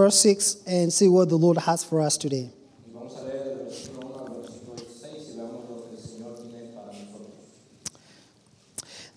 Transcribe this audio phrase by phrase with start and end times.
[0.00, 2.48] verse 6 and see what the Lord has for us today.
[2.86, 6.02] Y vamos a leer del versículo 1 al versículo 16 y veamos lo que el
[6.02, 7.34] Señor tiene para nosotros.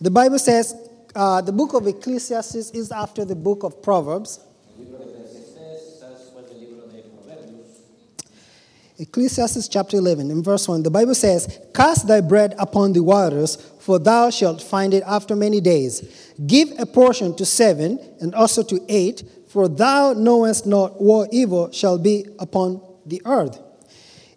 [0.02, 0.76] The Bible says
[1.16, 4.42] uh, the book of Ecclesiastes is after the book of Proverbs.
[9.00, 13.56] Ecclesiastes chapter 11, in verse 1, the Bible says, Cast thy bread upon the waters,
[13.80, 16.34] for thou shalt find it after many days.
[16.46, 19.24] Give a portion to seven, and also to eight,
[19.54, 23.60] for thou knowest not what evil shall be upon the earth.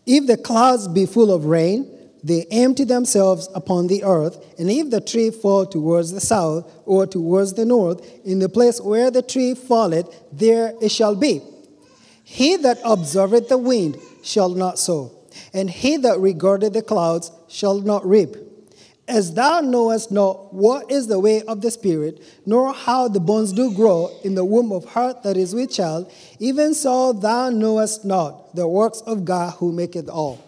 [0.05, 1.91] If the clouds be full of rain,
[2.23, 7.07] they empty themselves upon the earth, and if the tree fall towards the south or
[7.07, 11.41] towards the north, in the place where the tree falleth, there it shall be.
[12.23, 15.13] He that observeth the wind shall not sow,
[15.55, 18.37] and he that regardeth the clouds shall not reap.
[19.09, 23.53] As thou knowest not what is the way of the Spirit, nor how the bones
[23.53, 26.11] do grow in the womb of her that is with child,
[26.41, 30.43] even so thou knowest not the works of God who maketh all.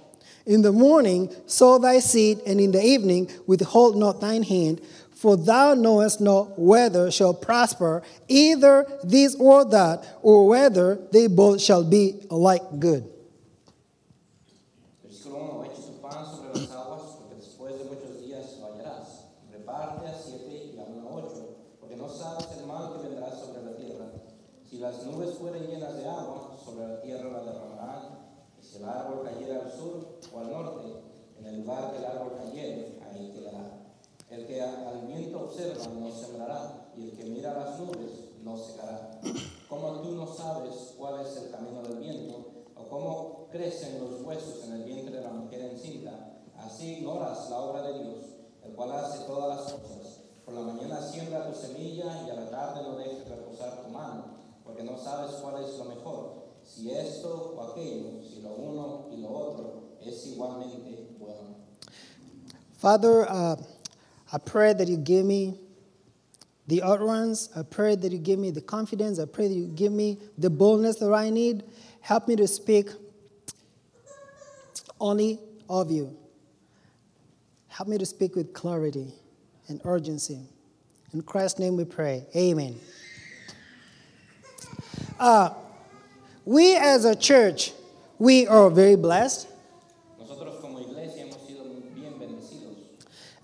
[0.45, 4.81] In the morning sow thy seed, and in the evening withhold not thine hand,
[5.13, 11.61] for thou knowest not whether shall prosper either this or that, or whether they both
[11.61, 13.09] shall be alike good.
[31.69, 33.85] Lugar que el árbol cayere, ahí quedará.
[34.31, 39.21] El que al viento observa no sembrará, y el que mira las nubes no secará.
[39.69, 44.65] Como tú no sabes cuál es el camino del viento, o cómo crecen los huesos
[44.65, 48.25] en el vientre de la mujer encinta, así ignoras la obra de Dios,
[48.65, 50.21] el cual hace todas las cosas.
[50.47, 54.25] Por la mañana siembra tu semilla y a la tarde no dejes reposar tu mano,
[54.65, 59.19] porque no sabes cuál es lo mejor, si esto o aquello, si lo uno y
[59.19, 61.58] lo otro es igualmente bueno.
[62.79, 63.57] Father, uh,
[64.33, 65.59] I pray that you give me
[66.67, 67.51] the utterance.
[67.57, 69.19] I pray that you give me the confidence.
[69.19, 71.65] I pray that you give me the boldness that I need.
[72.01, 72.89] Help me to speak
[75.01, 75.39] only
[75.69, 76.17] of you.
[77.69, 79.13] Help me to speak with clarity
[79.69, 80.41] and urgency.
[81.13, 82.27] In Christ's name we pray.
[82.35, 82.79] Amen.
[85.19, 85.51] Uh,
[86.45, 87.73] we as a church,
[88.19, 89.49] we are very blessed.
[90.19, 91.65] Nosotros como iglesia hemos sido
[91.95, 92.77] bien bendecidos.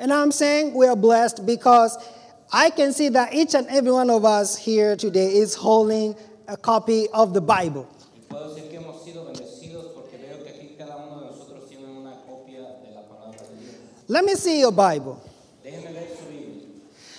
[0.05, 1.97] And I'm saying we are blessed because
[2.53, 6.15] I can see that each and every one of us here today is holding
[6.47, 7.89] a copy of the Bible.
[14.09, 15.23] Let me see your Bible.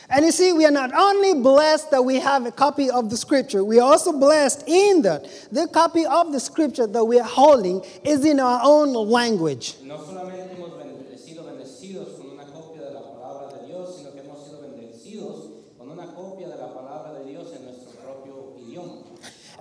[0.07, 3.17] And you see, we are not only blessed that we have a copy of the
[3.17, 7.27] scripture, we are also blessed in that the copy of the scripture that we are
[7.27, 9.73] holding is in our own language.
[9.83, 14.11] No solamente hemos bende- sido bendecidos con una copia de la palabra de Dios, sino
[14.11, 15.45] que hemos sido bendecidos
[15.79, 19.01] con una copia de la palabra de Dios en nuestro propio idioma.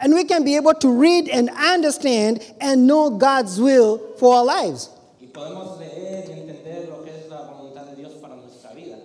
[0.04, 4.44] And we can be able to read and understand and know God's will for our
[4.44, 4.90] lives.
[5.18, 8.98] Y podemos leer y entender lo que es la voluntad de Dios para nuestra vida.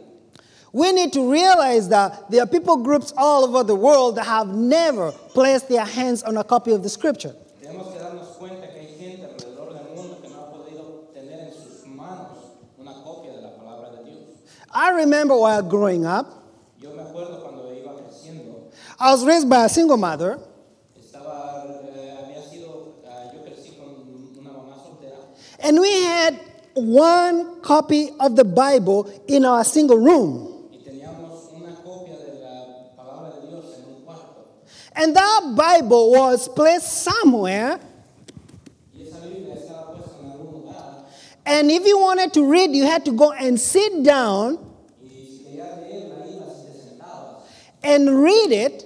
[0.73, 4.49] We need to realize that there are people groups all over the world that have
[4.49, 7.33] never placed their hands on a copy of the scripture.
[7.63, 11.47] Tenemos que darnos cuenta que hay gente alrededor del mundo que no ha podido tener
[11.47, 12.39] en sus manos
[12.77, 14.19] una copia de la palabra de Dios.
[14.73, 16.27] I remember while growing up,
[16.77, 20.39] Yo me acuerdo cuando iba creciendo, I was raised by a single mother,
[20.99, 23.89] estaba, eh, había sido, ah, yo crecí con
[24.39, 25.17] una mamá soltera
[25.61, 26.39] and we had
[26.73, 30.47] one copy of the Bible in our single room.
[34.95, 37.79] And that Bible was placed somewhere,
[41.45, 44.59] and if you wanted to read, you had to go and sit down
[47.81, 48.85] and read it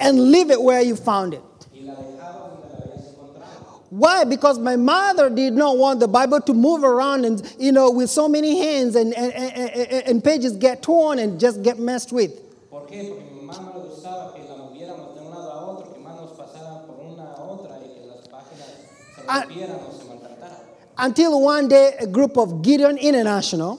[0.00, 1.40] and leave it where you found it.
[1.72, 3.80] y la dejabas donde la habías encontrado.
[3.94, 4.24] Why?
[4.24, 8.10] Because my mother did not want the Bible to move around and, you know, with
[8.10, 12.32] so many hands and, and, and, and- pages get torn and just get messed with.
[12.70, 13.06] ¿Por qué?
[13.06, 16.32] Porque mi mamá no gustaba que la moviéramos de un lado a otro, que manos
[16.36, 18.66] pasaran por una a otra y que las páginas
[19.14, 20.58] se rompieran o se maltrataran.
[20.98, 23.78] Until one day, a group of Gideon International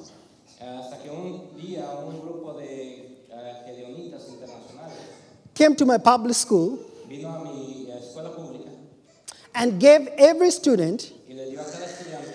[0.62, 4.98] Hasta que un día un grupo de eh, internacionales
[5.54, 6.80] came to my public school
[7.10, 8.70] vino a mi eh, escuela pública
[9.56, 12.34] and gave every student y le dio a cada estudiante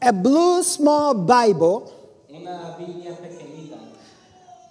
[0.00, 1.90] a blue small Bible
[2.30, 3.78] una Biblia pequeñita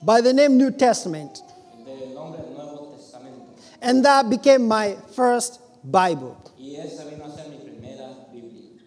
[0.01, 1.41] by the name New Testament.
[1.85, 3.45] del nombre del Nuevo Testamento.
[3.81, 6.37] And that became my first Bible.
[6.57, 8.79] Y esa vino a ser mi primera Biblia.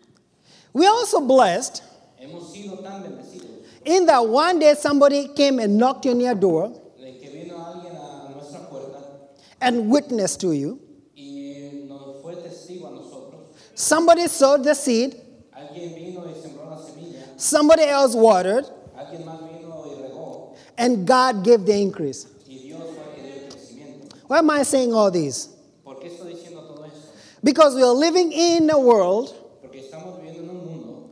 [0.72, 1.82] We're also blessed
[2.20, 6.68] Hemos sido tan bendecidos in that one day somebody came and knocked on your door
[6.98, 8.98] de que vino alguien a nuestra puerta
[9.60, 10.78] and witnessed to you.
[11.16, 13.40] y nos fue testigo a nosotros.
[13.78, 15.14] Somebody sowed the seed,
[15.54, 18.64] Alguien vino y sembró la semilla, somebody else watered,
[18.96, 22.26] alguien más vino y regó and God gave the increase.
[22.48, 24.16] y Dios fue el el crecimiento.
[24.28, 25.50] Why am I saying all this?
[25.84, 27.08] ¿Por qué estoy diciendo todo esto?
[27.44, 31.10] Because we are living in a world Porque estamos viviendo en un mundo,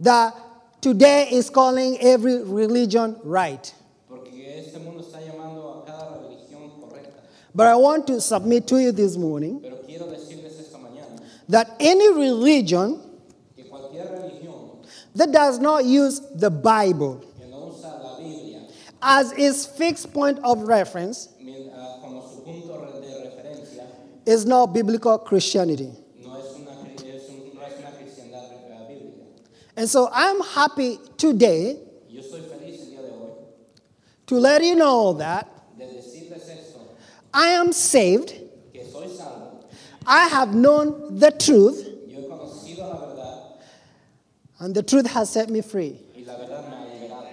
[0.00, 0.34] that
[0.80, 3.72] today is calling every religion right.
[4.08, 7.22] porque este mundo está llamando a cada religión correcta.
[7.54, 9.60] But I want to submit to you this morning
[11.50, 13.00] that any religion
[13.56, 18.60] que cualquier religión that does not use the Bible que no usa la Biblia
[19.02, 21.28] as its fixed point of reference
[21.74, 23.84] ah, como su punto re- de referencia
[24.26, 25.90] is not biblical Christianity.
[26.22, 29.24] no es una, cri- es un- no es una cristiandad bíblica.
[29.76, 33.30] And so I'm happy today Y Yo estoy feliz el día de hoy
[34.26, 35.46] to let you know that
[35.78, 36.80] de decirles esto,
[37.32, 38.39] I am saved, que soy salvo,
[40.06, 43.38] I have known the truth, yo he conocido la verdad
[44.60, 45.98] and the truth has set me free.
[46.16, 47.26] y la verdad me ha liberado.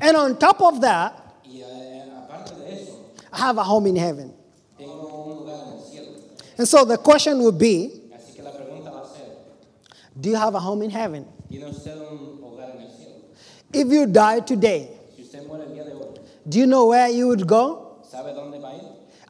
[0.00, 2.92] And on top of that, Y aparte de eso,
[3.32, 4.32] I have a home in heaven.
[4.78, 6.08] tengo un lugar en el cielo.
[6.58, 9.26] And so the question would be Así que la pregunta va a ser,
[10.20, 11.26] Do you have a home in heaven?
[11.50, 13.22] ¿tiene usted un hogar en el cielo?
[13.72, 16.14] If you die today, Si usted muere el día de hoy,
[16.48, 17.98] do you know where you would go?
[18.02, 18.82] ¿sabe dónde va a ir?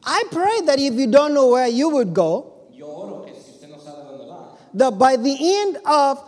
[0.03, 3.51] I pray that if you don't know where you would go, Yo oro que si
[3.51, 6.23] usted no sabe dónde va, that by the end of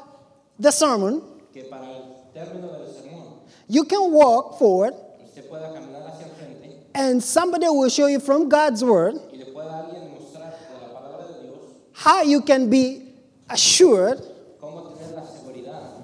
[0.60, 1.22] the sermon,
[1.54, 4.94] que para el término del sermón, you can walk forward
[5.25, 9.45] usted pueda caminar hacia frente and somebody will show you from God's word y le
[9.45, 11.60] pueda alguien mostrar de la palabra de Dios
[11.94, 13.13] how you can be
[13.50, 14.19] assured
[14.62, 16.04] cómo tener la seguridad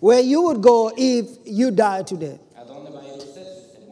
[0.00, 2.38] where you would go if you die today.
[2.56, 3.88] a dónde va a usted si usted.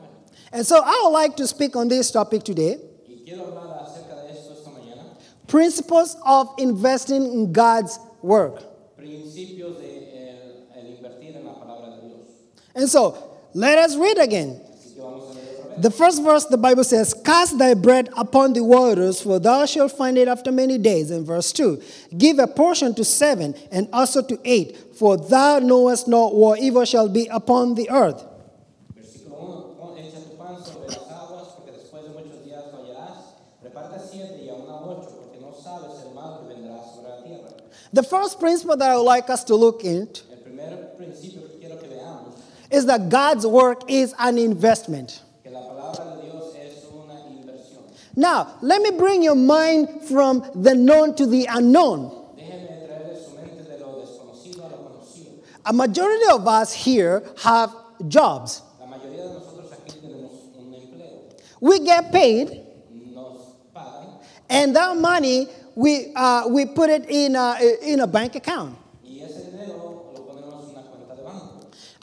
[0.52, 2.78] And so I would like to speak on this topic today
[3.08, 5.16] Y quiero hablar acerca de esto esta mañana,
[5.46, 8.62] principles of investing in God's work.
[8.96, 12.26] principios de el, el invertir en la palabra de Dios.
[12.75, 13.16] And so
[13.54, 14.60] let us read again.
[14.75, 15.82] Así que vamos a leer otra vez.
[15.82, 19.93] The first verse, the Bible says, Cast thy bread upon the waters, for thou shalt
[19.93, 21.10] find it after many days.
[21.10, 21.81] In verse 2,
[22.19, 26.84] Give a portion to seven and also to eight, for thou knowest not what evil
[26.84, 28.25] shall be upon the earth.
[28.94, 32.78] Versículo 1, "Pon- echa tu pan sobre las aguas, porque después de muchos días lo
[32.82, 33.37] hallarás.
[33.62, 37.22] Reparte siete y aún a ocho, porque no sabes el mal que vendrá sobre la
[37.22, 37.50] tierra.
[37.96, 41.58] The first principle that I would like us to look into El primer principio que
[41.58, 42.38] quiero que veamos,
[42.70, 45.22] is that God's work is an investment.
[45.43, 47.84] que la palabra de Dios es una inversión.
[48.14, 52.10] Now, let me bring your mind from the known to the unknown.
[52.37, 55.40] Déjeme traerle su mente de lo desconocido a lo conocido.
[55.64, 57.75] A majority of us here have
[58.08, 58.60] jobs.
[58.78, 61.32] La mayoría de nosotros aquí tenemos un empleo.
[61.62, 62.60] We get paid,
[64.50, 68.76] and that money we, uh, we put it in a, in a bank account.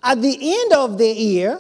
[0.06, 1.60] At the end of the year,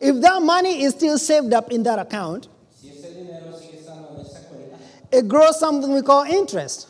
[0.00, 2.46] if that money is still saved up in that account,
[5.10, 6.88] it grows something we call interest.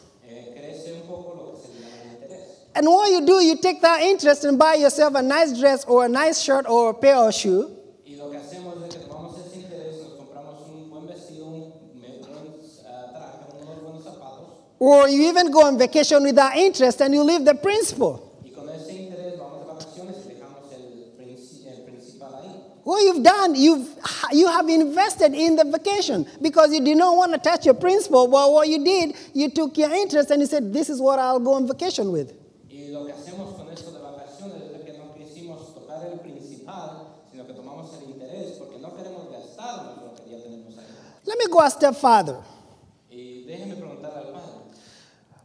[2.75, 6.05] And what you do, you take that interest and buy yourself a nice dress or
[6.05, 7.67] a nice shirt or a pair of shoes.
[8.07, 11.73] Y lo que hacemos es que tomamos ese interés, nos compramos un buen vestido, un
[12.01, 12.55] me- buen
[12.87, 14.47] ah, traje, unos buenos zapatos,
[14.81, 18.21] Or you even go on vacation with that interest and you leave the principal.
[18.45, 22.63] y con ese interés vamos de vacaciones y dejamos el, princi- el principal ahí.
[22.85, 23.89] What you've done, you've,
[24.33, 28.29] you have invested in the vacation because you did not want to touch your principal.
[28.29, 31.41] But what you did, you took your interest and you said, This is what I'll
[31.41, 32.33] go on vacation with.
[32.71, 36.21] Y lo que hacemos con esto de vacaciones es de que no quisimos tocar el
[36.21, 40.87] principal, sino que tomamos el interés, porque no queremos gastarnos lo que ya tenemos ahí.
[41.27, 42.37] Let me go a step further.
[43.11, 44.53] Y déjeme preguntarle al padre,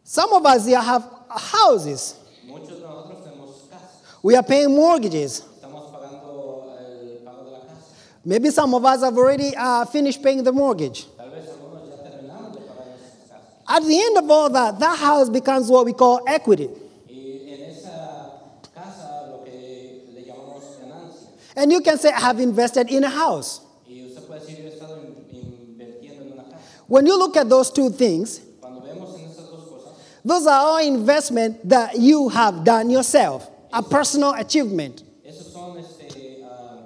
[0.04, 3.88] Some of us here have houses, muchos de nosotros tenemos casa,
[4.22, 5.42] we are paying mortgages.
[5.42, 7.86] estamos pagando el pago de la casa.
[8.26, 11.06] Maybe some of us have already uh, finished paying the mortgage.
[11.18, 13.66] Tal vez algunos ya terminamos de pagar nuestras casas.
[13.68, 16.70] At the end of all that, that house becomes what we call equity.
[17.10, 18.34] Y en esa
[18.76, 21.30] casa lo que le llamamos ganancia.
[21.56, 23.62] And you can say, I have invested in a house.
[23.88, 26.58] Y usted puede decir, yo he estado in- invirtiendo en una casa.
[26.88, 29.94] When you look at those two things, Cuando vemos en esas dos cosas,
[30.26, 35.04] those are all investments that you have done yourself, a personal achievement.
[35.26, 36.84] esos son, este, um,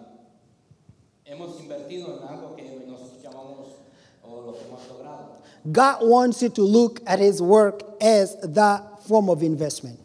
[1.25, 3.73] hemos invertido en algo que nosotros llamamos,
[4.23, 5.41] o lo que dado.
[5.71, 9.99] God wants you to look at His work as that form of investment.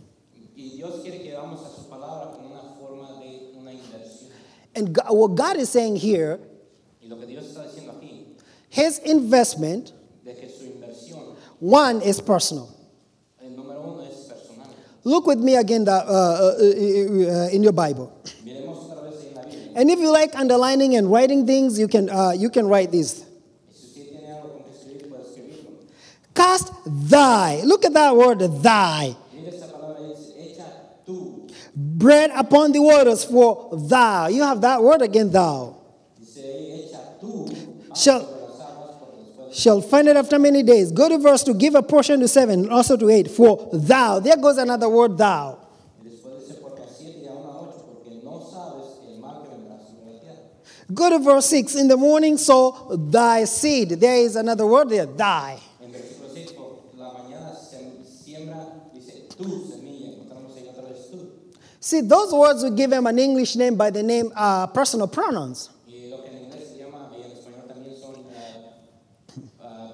[0.57, 4.31] Y Dios quiere que vamos a su palabra como una forma de una inversión.
[4.75, 6.39] And God, what God is saying here,
[7.03, 8.27] Y lo que Dios está aquí,
[8.69, 9.93] His investment,
[10.25, 10.71] de que su
[11.61, 12.69] one is personal.
[13.41, 14.67] el número uno es personal.
[15.05, 18.13] Look with me again that, uh, uh, uh, uh, in your Bible.
[19.75, 23.25] And if you like underlining and writing things, you can, uh, you can write this.
[26.35, 29.17] Cast thy, look at that word, thy,
[31.75, 34.29] bread upon the waters for thou.
[34.29, 35.77] You have that word again, thou.
[37.95, 40.91] Shall, sobre las aguas porque después shall find it after many days.
[40.93, 43.31] Go to verse to give a portion to seven and also to eight.
[43.31, 45.59] For thou, there goes another word, thou.
[50.95, 51.75] Go to verse six.
[51.75, 53.91] In the morning sow thy seed.
[53.91, 55.59] There is another word there, thy.
[55.81, 56.13] 6.
[61.81, 65.69] See, those words we give him an English name by the name uh, personal pronouns.
[65.89, 68.71] Y lo que en inglés se llama, y en español también son eh,
[69.61, 69.93] ah,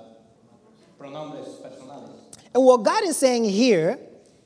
[0.98, 2.10] pronombres personales.
[2.54, 3.98] And what God is saying here,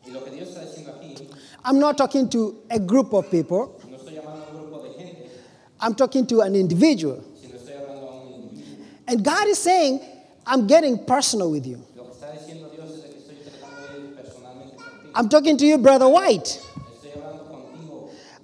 [0.06, 5.30] aquí, I'm not talking to a group of people, no gente,
[5.80, 7.25] I'm talking to an individual.
[7.44, 8.85] a un.
[9.06, 10.00] And God is saying,
[10.47, 11.85] I'm getting personal with you.
[15.14, 16.61] I'm talking to you, Brother White.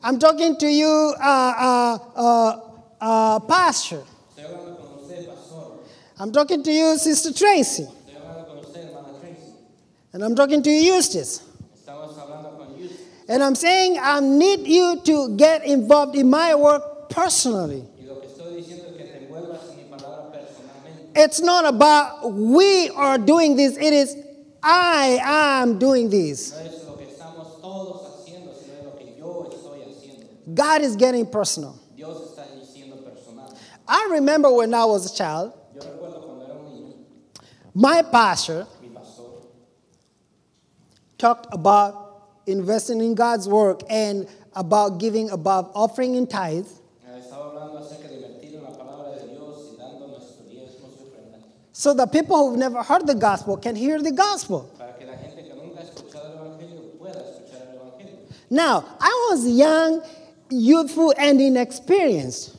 [0.03, 1.23] I'm talking to you, uh,
[1.59, 2.61] uh, uh,
[3.01, 4.05] uh, pastor.
[6.21, 7.85] I'm talking to you, Sister Tracy.
[7.85, 9.55] Estoy hablando con usted, hermana Tracy.
[10.13, 11.43] And I'm talking to you, Eustace.
[13.29, 17.85] And I'm saying, I need you to get involved in my work personally.
[21.15, 24.17] It's not about we are doing this, it is
[24.63, 26.53] I am doing this.
[30.55, 31.79] God is getting personal.
[33.87, 35.53] I remember when I was a child,
[37.75, 38.67] my pastor
[41.19, 46.81] talked about investing in God's work and about giving above offering and ofrendas
[51.73, 54.69] So that people who've never heard the gospel can hear the gospel.
[58.51, 60.03] Now, I was young,
[60.51, 62.57] youthful, and inexperienced.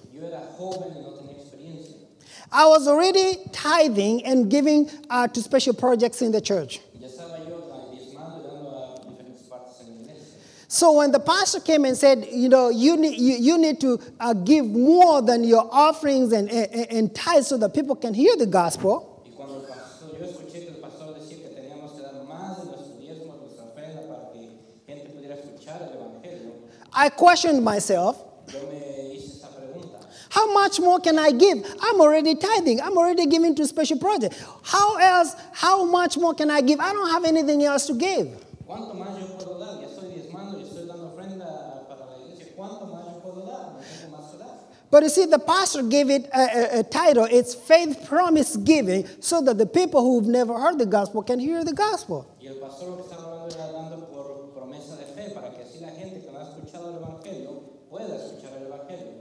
[2.51, 6.79] I was already tithing and giving uh, to special projects in the church.
[6.99, 10.37] Ya estaba yo ah, diezmando y dando a diferentes partes en la iglesia.
[10.71, 13.99] So when the pastor came and said, you know, you need, you, you need to
[14.19, 18.35] uh, give more than your offerings and, and, and tithes so that people can hear
[18.37, 22.03] the gospel, Y cuando el pastor, yo escuché que el pastor decía que teníamos que
[22.03, 26.53] dar más de nuestros diezmos, nuestra ofrenda para que gente pudiera escuchar el Evangelio,
[26.93, 28.17] I questioned myself,
[28.53, 29.97] yo me hice esta pregunta.
[30.29, 31.65] how much more can I give?
[31.81, 32.79] I'm already tithing.
[32.79, 34.37] I'm already giving to special projects.
[34.61, 36.79] How else, how much more can I give?
[36.79, 38.37] I don't have anything else to give.
[38.69, 39.81] ¿Cuánto más yo puedo dar?
[39.81, 42.53] Ya estoy diezmando y estoy dando ofrenda para la iglesia.
[42.55, 43.73] ¿Cuánto más yo puedo dar?
[43.73, 44.69] No tengo más que dar.
[44.91, 47.25] But you see, the pastor gave it a, a- a title.
[47.29, 51.63] It's faith promise giving, so that the people who've never heard the gospel can hear
[51.63, 52.25] the gospel.
[52.41, 55.61] Y el pastor lo que estaba hablando era dando por promesa de fe para que
[55.63, 59.13] así la gente que no ha escuchado el Evangelio pueda escuchar el Evangelio.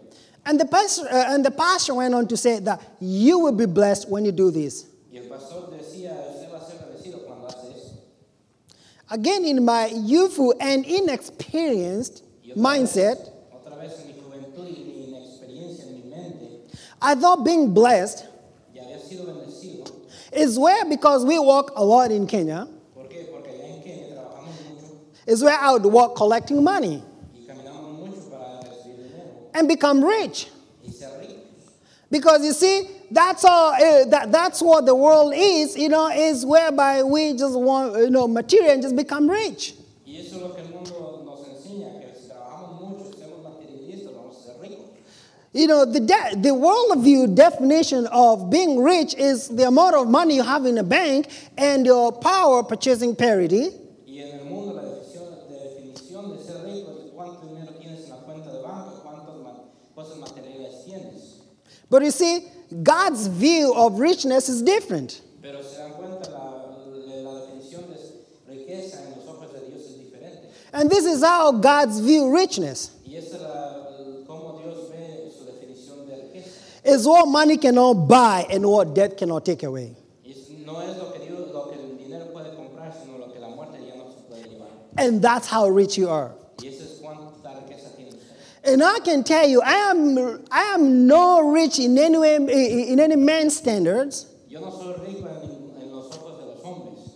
[0.46, 3.66] And the pastor, uh, and the pastor went on to say that you will be
[3.66, 4.87] blessed when you do this.
[5.12, 7.92] Y el pastor decía, usted va a ser bendecido cuando hace eso.
[9.10, 12.22] Again, in my youthful and inexperienced
[12.56, 16.64] mindset, Vez, otra vez en mi juventud y mi inexperiencia en mi mente,
[17.00, 18.26] I thought being blessed
[20.33, 22.69] is where, because we walk a lot in Kenya,
[25.26, 27.02] is where I would walk collecting money
[29.55, 30.49] and become rich.
[32.11, 33.73] Because you see, that's all.
[33.73, 35.76] Uh, that, that's what the world is.
[35.76, 39.75] You know, is whereby we just want you know material and just become rich.
[40.07, 44.14] Y eso es lo que el mundo nos enseña, que si trabajamos mucho, somos materialistas,
[44.14, 44.87] vamos a ser ricos.
[45.59, 50.37] You know, the de- the worldview definition of being rich is the amount of money
[50.37, 53.71] you have in a bank and your power purchasing parity.
[54.07, 58.05] Y en el mundo la definición, la definición de ser rico es cuánto dinero tienes
[58.05, 59.65] en la cuenta de banco, cuántas ma-
[59.97, 61.41] cosas materiales tienes.
[61.91, 62.45] But you see,
[62.85, 65.23] God's view of richness is different.
[70.73, 75.45] And this is how God's view richness Y esa es la, cómo Dios ve su
[75.47, 76.50] definición de riqueza.
[76.88, 79.95] Is what money cannot buy and what death cannot take away.
[80.25, 83.33] Y es no es lo que, Dios, lo que el dinero puede comprar, sino lo
[83.33, 84.68] que la muerte ya no se puede llevar.
[84.97, 86.33] And that's how rich you are.
[86.62, 88.73] Y eso es cuánta riqueza tiene usted.
[88.73, 90.18] And I can tell you, I am,
[90.50, 95.28] I am no rich in any, way, in any man's standards, Yo no soy rico
[95.28, 97.12] en, en los ojos de los hombres,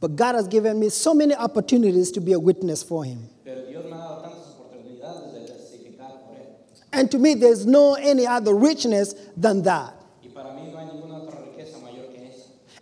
[0.00, 3.28] but God has given me so many opportunities to be a witness for Him.
[3.44, 6.56] pero Dios me ha dado tantas oportunidades de testificar por Él.
[6.92, 9.94] And to me, there's no any other richness than that.
[10.22, 10.86] Y para mí no hay
[11.22, 11.40] otra
[11.82, 12.30] mayor que.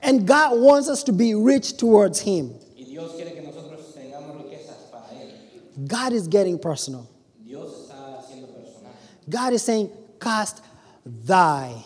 [0.02, 2.54] And God wants us to be rich towards Him.
[2.76, 5.86] Y Dios que nosotros tengamos riquezas para Él.
[5.88, 7.08] God is getting personal.
[7.46, 8.20] Dios está
[8.52, 8.92] personal.
[9.28, 10.62] God is saying, Cast
[11.06, 11.82] thy,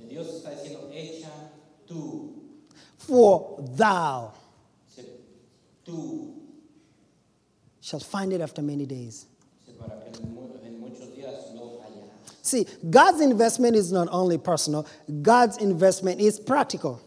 [0.00, 1.28] El Dios está diciendo, echa
[1.88, 2.32] tú,
[2.98, 4.32] for thou
[4.88, 5.02] se-
[5.84, 6.32] tú,
[7.80, 9.26] shalt find it after many days.
[9.64, 12.35] se- para que en, mu- en muchos días lo hallarás.
[12.46, 14.86] See, God's investment is not only personal,
[15.22, 17.00] God's investment is practical.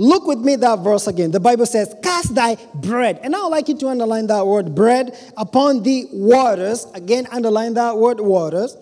[0.00, 1.32] Look with me that verse again.
[1.32, 3.18] The Bible says, Cast thy bread.
[3.24, 6.86] And I would like you to underline that word bread upon the waters.
[6.94, 8.76] Again, underline that word waters.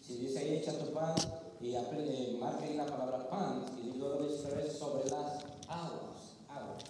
[0.00, 1.14] Si dice ahí, echa tu pan
[1.62, 5.44] y apl- eh, marca ahí la palabra pan, y luego dice otra vez sobre las
[5.68, 6.82] aguas, aguas.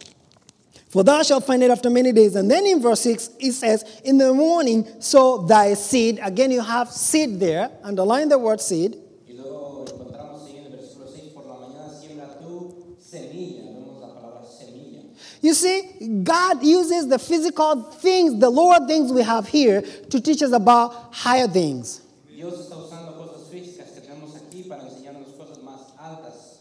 [0.90, 2.34] For thou shalt find it after many days.
[2.34, 6.18] And then in verse 6, it says, In the morning sow thy seed.
[6.20, 7.70] Again, you have seed there.
[7.84, 8.96] Underline the word seed.
[9.28, 14.00] Y luego encontramos ahí en el versículo 6, por la mañana siembra tu semilla, vemos
[14.00, 15.02] la palabra semilla.
[15.40, 20.42] You see, God uses the physical things, the lower things we have here, to teach
[20.42, 22.00] us about higher things.
[22.28, 26.58] Dios está usando cosas físicas que tenemos aquí para enseñarnos cosas más altas.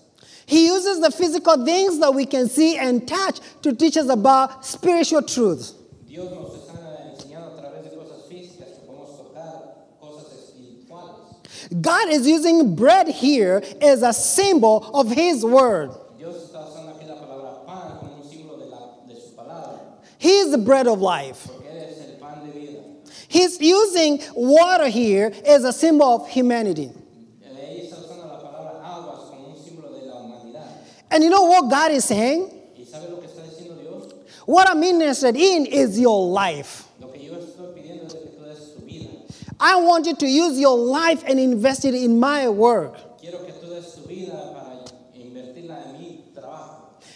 [0.50, 4.66] He uses the physical things that we can see and touch to teach us about
[4.66, 5.76] spiritual truths.
[6.08, 6.74] Dios nos está
[7.14, 11.82] enseñando a través de cosas físicas que podemos tocar, cosas espirituales.
[11.82, 15.92] God is using bread here as a symbol of His word.
[16.18, 19.80] Dios está usando aquí la palabra pan como un símbolo de, la, de su palabra,
[20.18, 21.48] He is the bread of life.
[21.48, 22.80] porque Él es el pan de vida.
[23.28, 26.90] He's using water here as a symbol of humanity.
[27.46, 30.66] Ahí está usando la palabra aguas como un símbolo de la humanidad.
[31.12, 32.52] And you know what God is saying?
[34.46, 36.88] What I'm interested in is your life.
[39.60, 42.96] I want you to use your life and invest it in my work.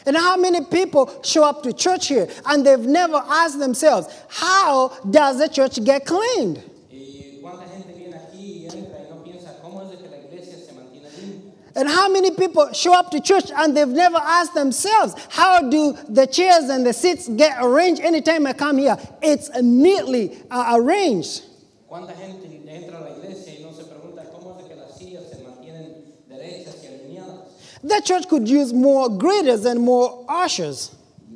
[0.05, 4.89] And how many people show up to church here and they've never asked themselves, how
[5.09, 6.61] does the church get cleaned?
[6.91, 10.17] ¿Y cuánta gente viene aquí y entra y no piensa cómo es de que la
[10.17, 11.53] iglesia se mantiene limpia?
[11.75, 15.97] And how many people show up to church and they've never asked themselves, how do
[16.07, 18.97] the chairs and the seats get arranged anytime I come here?
[19.21, 21.43] It's neatly uh, arranged.
[21.89, 25.29] ¿Cuánta gente entra a la iglesia y no se pregunta cómo es que las sillas
[25.29, 27.39] se mantienen derechas y alineadas?
[27.83, 30.91] The church could use more greeters and more ushers.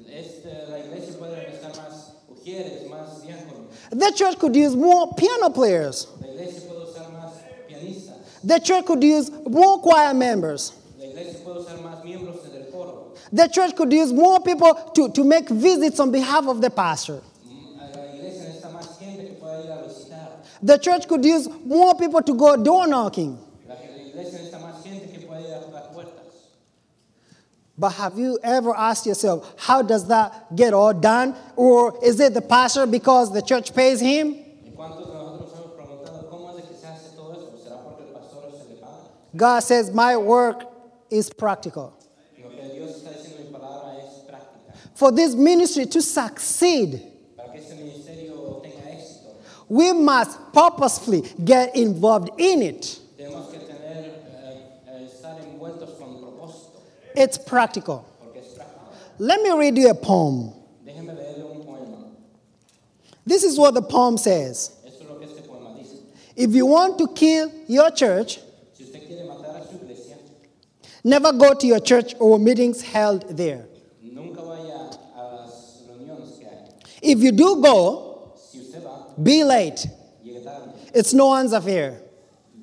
[0.06, 3.67] La iglesia puede necesitar más ujieres, más diáconos.
[3.91, 6.08] The church could use more piano players.
[6.21, 7.34] La iglesia puede usar más
[7.67, 8.15] pianistas.
[8.47, 10.71] The church could use more choir members.
[10.97, 13.12] La iglesia puede usar más miembros del coro.
[13.33, 17.19] The church could use more people to, to make visits on behalf of the pastor.
[17.45, 20.29] Mm, a La iglesia necesita más gente que pueda ir a visitar.
[20.63, 23.38] The church could use more people to go door knocking.
[23.67, 26.13] La la iglesia necesita más gente que pueda ir a tocar puertas.
[27.77, 31.36] But have you ever asked yourself, how does that get all done?
[31.57, 34.36] Or is it the pastor because the church pays him?
[34.63, 37.51] ¿Y cuántos de nosotros hemos preguntado cómo es de que se hace todo eso?
[37.62, 39.12] ¿Será porque el pastor se le paga?
[39.38, 40.63] God says, My work
[41.10, 41.93] is practical.
[44.95, 47.04] For this ministry to succeed,
[49.69, 53.00] we must purposefully get involved in it.
[57.15, 58.08] It's practical.
[59.19, 60.54] Let me read you a poem.
[63.26, 64.71] This is what the poem says.
[66.36, 68.39] If you want to kill your church,
[68.78, 70.17] Si usted quiere matar a su iglesia,
[71.08, 73.65] never go to your church or meetings held there.
[74.04, 76.70] nunca vaya a las reuniones que hay.
[77.02, 79.88] If you do go, Si usted va, be late.
[80.24, 80.72] llegue tarde.
[80.93, 82.02] It's no one's affair.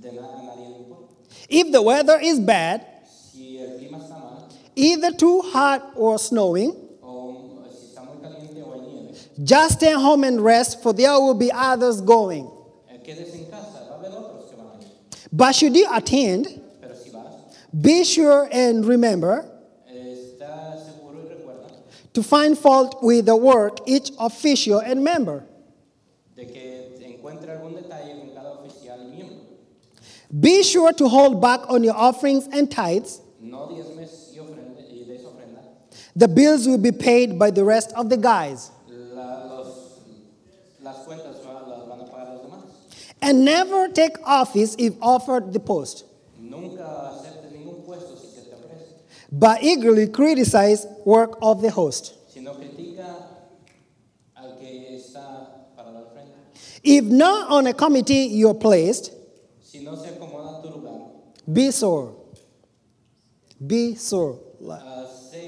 [0.00, 1.14] De a nadie le importa.
[1.48, 6.72] If the weather is bad, Si el clima está mal, either too hot or snowing,
[7.02, 11.12] o si está muy caliente o hay nieve, just stay home and rest, for there
[11.20, 12.46] will be others going.
[12.90, 13.86] eh, quédese en casa.
[13.88, 14.88] Va a haber otros que van a ir.
[15.32, 16.63] But should you attend, Pero si vas,
[17.80, 19.50] be sure and remember
[22.12, 25.44] to find fault with the work each official and member.
[30.40, 33.20] Be sure to hold back on your offerings and tithes.
[36.16, 38.70] The bills will be paid by the rest of the guys.
[43.20, 46.04] And never take office if offered the post,
[46.38, 49.00] Nunca aceptes ningún puesto si se te ofrece.
[49.30, 52.14] But eagerly criticize work of the host.
[52.32, 53.26] Si no critica
[54.36, 56.34] al que está para dar ofrenda.
[56.82, 59.12] If not on a committee you're placed,
[59.62, 61.10] Si no se tu lugar,
[61.52, 62.14] be sore.
[63.66, 64.38] Be sore.
[64.70, 65.06] Ah,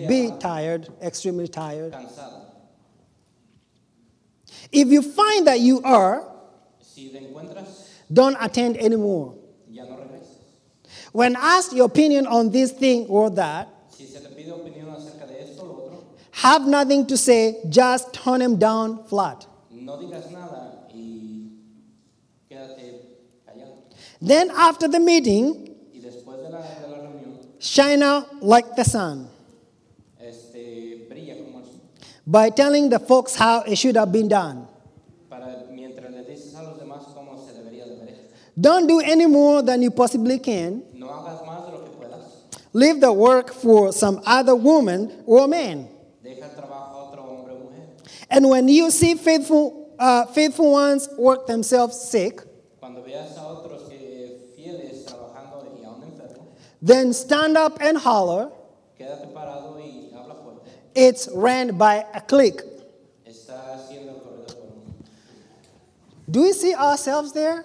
[0.09, 1.93] Be tired, extremely tired.
[1.93, 2.43] cansada.
[4.73, 6.29] If you find that you are,
[6.81, 7.21] Si te
[8.12, 9.36] don't attend anymore.
[11.17, 11.37] Ya no regreses.
[11.37, 15.27] When asked your opinion on this thing or that, Si se te pide opinión acerca
[15.27, 19.47] de esto o lo otro, have nothing to say, just turn him down flat.
[19.71, 21.51] no digas nada y
[22.51, 23.01] quédate
[23.47, 23.75] callado.
[24.21, 28.85] Then after the meeting, Y después de la, de la reunión, shine out like the
[28.85, 29.29] sun
[30.21, 31.81] este, brilla como el sol.
[32.27, 34.67] by telling the folks how it should have been done.
[35.31, 38.35] Para mientras le dices a los demás cómo se debería de ver esto.
[38.61, 40.83] Don't do any more than you possibly can.
[41.07, 42.25] No hagas más de lo que puedas.
[42.73, 45.88] Leave the work for some other woman or man.
[46.23, 47.87] Deja el trabajo a otro hombre o mujer.
[48.29, 52.42] And when you see faithful, uh, faithful ones work themselves sick,
[52.81, 56.49] Cuando veas a otros que fieles trabajando y aún enfermos,
[56.83, 58.51] then stand up and holler.
[58.99, 60.69] quédate parado y habla fuerte.
[60.95, 62.62] It's ran by a clique.
[63.25, 66.33] Está haciendo el corredor por.
[66.33, 67.64] Do we see ourselves there?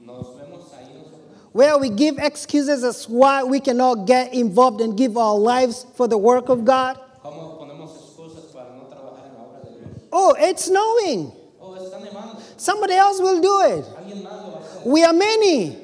[0.00, 1.45] Nos vemos ahí nosotros.
[1.56, 6.06] Where we give excuses as why we cannot get involved and give our lives for
[6.06, 7.00] the work of God?
[7.24, 10.08] ¿Cómo ponemos excusas para no trabajar en la obra de Dios?
[10.12, 11.32] Oh, it's snowing.
[11.58, 12.36] Oh.
[12.58, 13.84] Somebody else will do it.
[13.96, 14.84] Alguien más lo va a hacer.
[14.84, 15.78] We are many.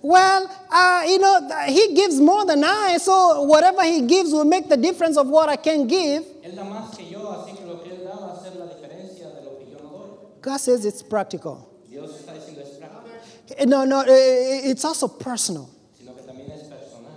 [0.00, 4.68] Well, uh, you know, he gives more than I, so whatever he gives will make
[4.68, 6.22] the difference of what I can give.
[6.44, 8.66] Él da más que yo, así que lo que él da va a ser la
[8.66, 10.40] diferencia de lo que yo no doy.
[10.40, 11.68] God says it's practical.
[11.90, 13.06] Dios está diciendo es práctico,
[13.45, 15.68] Eh, Eh, no, no, eh, eh, eh, it's also personal.
[15.98, 17.12] sino que también es personal.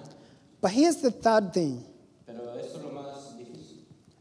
[0.62, 1.84] But here's the third thing
[2.26, 3.80] Pero esto es lo más difícil,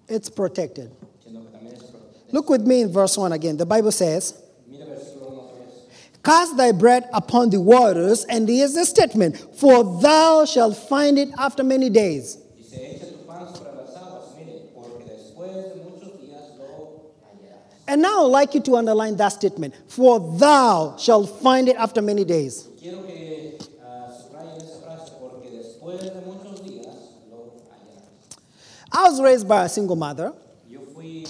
[0.09, 0.91] it's protected.
[1.25, 2.33] sino que también es protección.
[2.33, 3.57] Look with me in verse 1 again.
[3.57, 4.35] The Bible says,
[4.67, 6.23] Mira versículo 1 otra vez.
[6.25, 11.29] Cast thy bread upon the waters, and here's the statement, for thou shalt find it
[11.39, 12.37] after many days.
[12.57, 17.78] Dice, echa tu pan sobre las aguas, mire, porque después de muchos días lo hallarás.
[17.89, 22.03] And now I'd like you to underline that statement, for thou shalt find it after
[22.03, 22.69] many days.
[23.83, 26.95] Ah, subrayen esa frase, porque después de muchos días
[27.31, 28.37] lo hallarás.
[28.93, 31.25] I was raised by a single mother, ah, a mí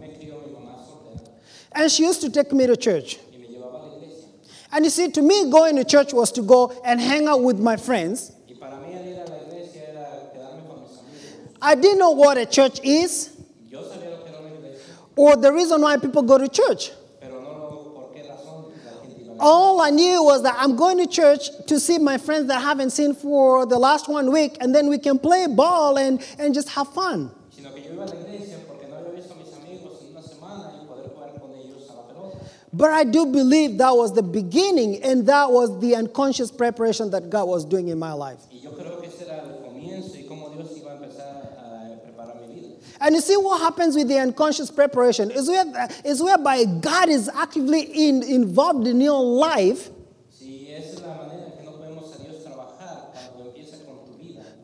[0.00, 1.32] me crió mi mamá soltera
[1.72, 3.18] and she used to take me to church.
[3.32, 4.28] y me llevaba a la iglesia.
[4.70, 7.58] And you see, to me, going to church was to go and hang out with
[7.58, 8.30] my friends.
[8.48, 11.58] Y para mí el ir a la iglesia era quedarme con mis amigos.
[11.60, 13.30] I didn't know what a church is
[13.68, 16.92] Yo sabía lo que era una iglesia, or the reason why people go to church.
[19.38, 22.60] All I knew was that I'm going to church to see my friends that I
[22.60, 26.54] haven't seen for the last one week, and then we can play ball and, and
[26.54, 27.30] just have fun.
[32.72, 37.28] But I do believe that was the beginning, and that was the unconscious preparation that
[37.28, 38.40] God was doing in my life.
[38.50, 42.00] Y yo creo que ese era el comienzo y cómo Dios iba a empezar a
[42.00, 42.68] preparar mi vida.
[43.00, 47.28] And you see what happens with the unconscious preparation is, where, is whereby God is
[47.28, 49.90] actively in, involved in your life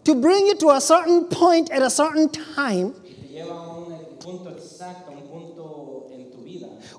[0.04, 2.94] to bring you to a certain point at a certain time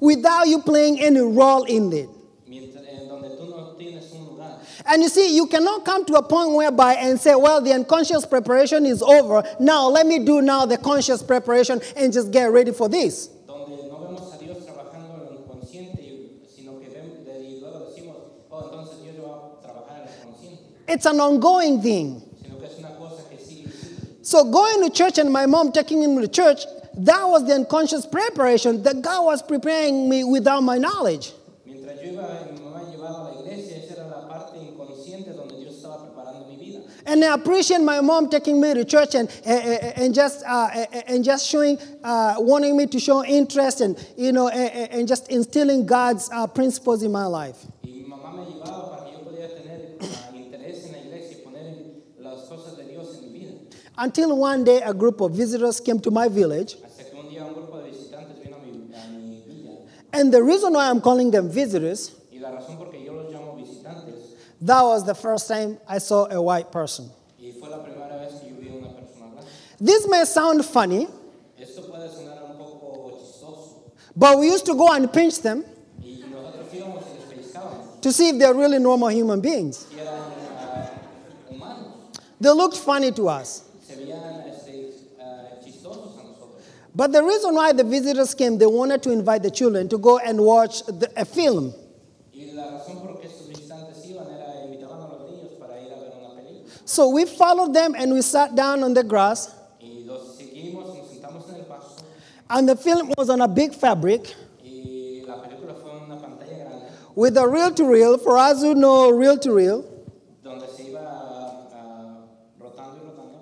[0.02, 2.10] without you playing any role in it.
[2.47, 4.60] mientras, en donde tú no tienes un lugar.
[4.89, 8.26] And you see, you cannot come to a point whereby and say, well, the unconscious
[8.26, 9.43] preparation is over.
[9.60, 13.28] Now, let me do now the conscious preparation and just get ready for this.
[13.45, 17.86] donde no vemos a Dios trabajando en lo inconsciente, y- sino que vemos, y luego
[17.89, 18.15] decimos,
[18.50, 22.21] oh, entonces Dios va a trabajar en lo consciente, It's an ongoing thing.
[22.41, 24.26] sino que es una cosa que sigue y sigue.
[24.26, 28.06] So, going to church and my mom taking me to church, that was the unconscious
[28.06, 31.34] preparation that God was preparing me without my knowledge.
[31.65, 35.34] Mientras yo iba, mi mamá me llevaba a la iglesia, esa era la parte inconsciente
[35.36, 36.80] donde Dios estaba preparando mi vida.
[37.08, 40.67] And I appreciate my mom taking me to church and, and, and just, uh,
[41.08, 45.30] and just showing, uh, wanting me to show interest and, you know, and, and just
[45.32, 47.65] instilling God's uh, principles in my life.
[47.82, 49.98] Y mi mamá me llevaba para que yo pudiera tener
[50.36, 51.86] interés en la iglesia y poner
[52.20, 53.54] las cosas de Dios en mi vida.
[53.98, 56.76] Until one day a group of visitors came to my village.
[56.84, 59.78] Hasta que un día un grupo de visitantes vino a mi, a mi villa.
[60.12, 63.32] And the reason why I'm calling them visitors Y la razón por que yo los
[63.32, 67.10] llamo visitantes That was the first time I saw a white person.
[67.39, 69.48] Y fue la primera vez que yo vi una persona blanca.
[69.80, 71.08] This may sound funny,
[71.60, 73.91] Esto puede sonar un poco chistoso.
[74.15, 75.63] but we used to go and pinch them
[76.02, 78.02] Y nosotros íbamos y les pellizcábamos.
[78.02, 79.86] to see if they're really normal human beings.
[80.00, 80.89] Ah.
[82.39, 83.63] They looked funny to us.
[83.88, 86.62] Se veían este, ah, chistosos a nosotros.
[86.96, 90.17] But the reason why the visitors came, they wanted to invite the children to go
[90.20, 91.74] and watch the, a film.
[92.34, 95.91] Y la razón por qué estos visitantes iban era invitaban a los niños para ir
[95.91, 96.72] a ver una película.
[96.88, 99.54] So we followed them and we sat down on the grass.
[99.82, 102.06] Y los seguimos, nos sentamos en el pasto.
[102.50, 106.63] And the film was on a big fabric Y la película fue en una pantalla
[106.63, 108.17] grande with a reel to reel.
[108.17, 109.84] For us who know reel to reel.
[110.41, 111.02] donde se iba
[111.73, 112.23] ah,
[112.58, 113.41] rotando y rotando.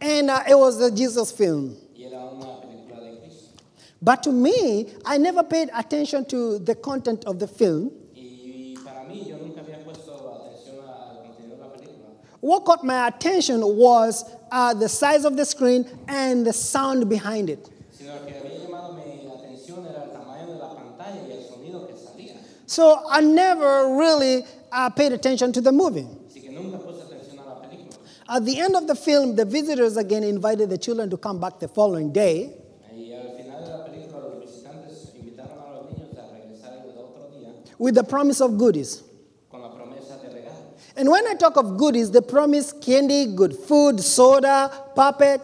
[0.00, 1.76] And uh, it was the Jesus film.
[1.96, 3.62] Y era una película de Cristo.
[4.02, 7.92] But to me, I never paid attention to the content of the film.
[8.12, 12.08] Y para mí, yo nunca había puesto atención al contenido de la película.
[12.44, 17.48] What caught my attention was uh, the size of the screen and the sound behind
[17.48, 17.70] it.
[17.90, 21.42] Sino lo que había llamado mi atención era el tamaño de la pantalla y el
[21.42, 22.36] sonido que salía.
[22.66, 26.06] So I never really uh, paid attention to the movie.
[26.28, 27.96] Así que nunca puse atención a la película.
[28.28, 31.58] At the end of the film, the visitors again invited the children to come back
[31.60, 32.52] the following day.
[32.94, 36.90] Y al final de la película, los visitantes invitaron a los niños a regresar el
[36.98, 39.02] otro día with the promise of goodies.
[39.50, 40.74] con la promesa de regalo.
[40.96, 45.40] And when I talk of goodies, they promise candy, good food, soda, puppet.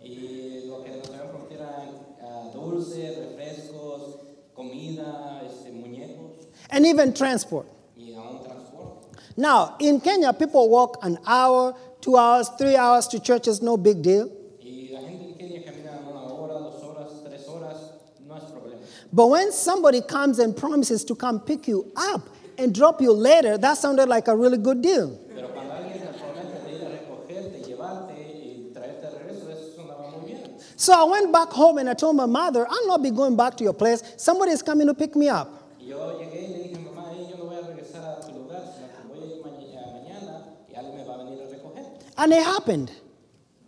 [0.00, 1.88] Y lo que nos habían prometido eran
[2.22, 4.20] ah, dulces, refrescos,
[4.54, 7.66] comida, este, muñecos and even transport.
[7.96, 9.08] y aún transporte.
[9.36, 14.02] Now, in Kenya, people walk an hour, two hours, three hours to churches, no big
[14.02, 14.30] deal.
[14.60, 17.76] Y la gente en Kenia camina una hora, dos horas, tres horas,
[18.24, 18.78] no es problema.
[19.12, 23.56] But when somebody comes and promises to come pick you up and drop you later,
[23.58, 25.18] that sounded like a really good deal.
[25.34, 29.76] Pero cuando alguien te promete de ir a recogerte, llevarte y traerte de regreso, eso
[29.76, 30.54] sonaba muy bien.
[30.76, 33.56] So I went back home and I told my mother, I'll not be going back
[33.58, 34.02] to your place.
[34.16, 35.48] Somebody is coming to pick me up.
[35.80, 38.32] Y yo llegué y le dije, mamá, "Ey, yo no voy a regresar a tu
[38.32, 41.46] lugar, sino que voy a ir mañana, mañana y alguien me va a venir a
[41.48, 41.84] recoger.
[42.16, 42.90] And it happened.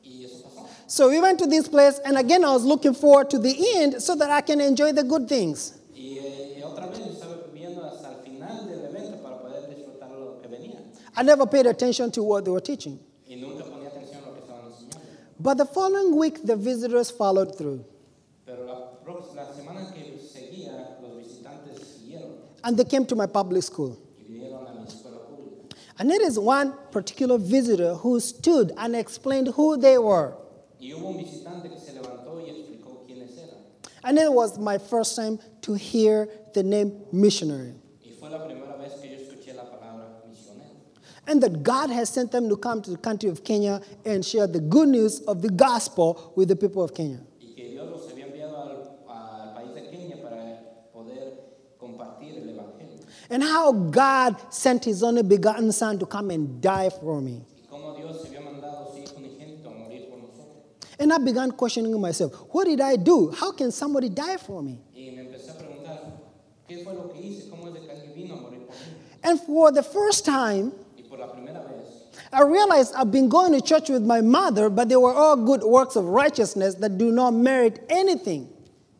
[0.05, 0.67] Y eso pasó.
[0.87, 4.01] So we went to this place, and again, I was looking forward to the end
[4.03, 5.73] so that I can enjoy the good things.
[5.95, 9.69] Y, eh, y otra vez yo estaba viviendo hasta el final del evento para poder
[9.75, 10.81] disfrutar lo que venía.
[11.17, 12.99] I never paid attention to what they were teaching.
[13.29, 15.01] Y nunca ponía atención a lo que estaban enseñando.
[15.39, 17.85] But the following week, the visitors followed through.
[18.47, 18.75] Pero la,
[19.05, 23.97] prox- la semana que seguía, los visitantes siguieron And they came to my public school.
[24.19, 25.75] y vinieron a mi escuela pública.
[25.99, 30.35] And it is one particular visitor who stood and explained who they were.
[30.81, 33.59] Y hubo un visitante que se levantó y explicó quiénes eran.
[34.03, 37.75] And it was my first time to hear the name missionary.
[38.05, 40.75] Y fue la primera vez que yo escuché la palabra misionero.
[41.27, 44.47] And that God has sent them to come to the country of Kenya and share
[44.47, 47.21] the good news of the gospel with the people of Kenya.
[47.41, 50.61] Y que Dios los había enviado al, al país de Kenia para
[50.93, 51.33] poder
[51.79, 53.01] compartir el evangelio.
[53.31, 57.43] And how God sent his only begotten son to come and die for me.
[57.57, 60.63] Y cómo Dios se había mandado a su Hijo unigénito a morir por nosotros.
[60.99, 63.31] And I began questioning myself what did I do?
[63.31, 64.79] How can somebody die for me?
[64.95, 66.21] Y me empecé a preguntar,
[66.69, 67.49] ¿qué fue lo que hice?
[67.49, 68.83] ¿Cómo es de que alguien vino a morir por mí?
[69.23, 73.53] And for the first time, Y por la primera vez, I realized I've been going
[73.53, 77.13] to church with my mother, but they were all good works of righteousness that do
[77.13, 78.49] not merit anything.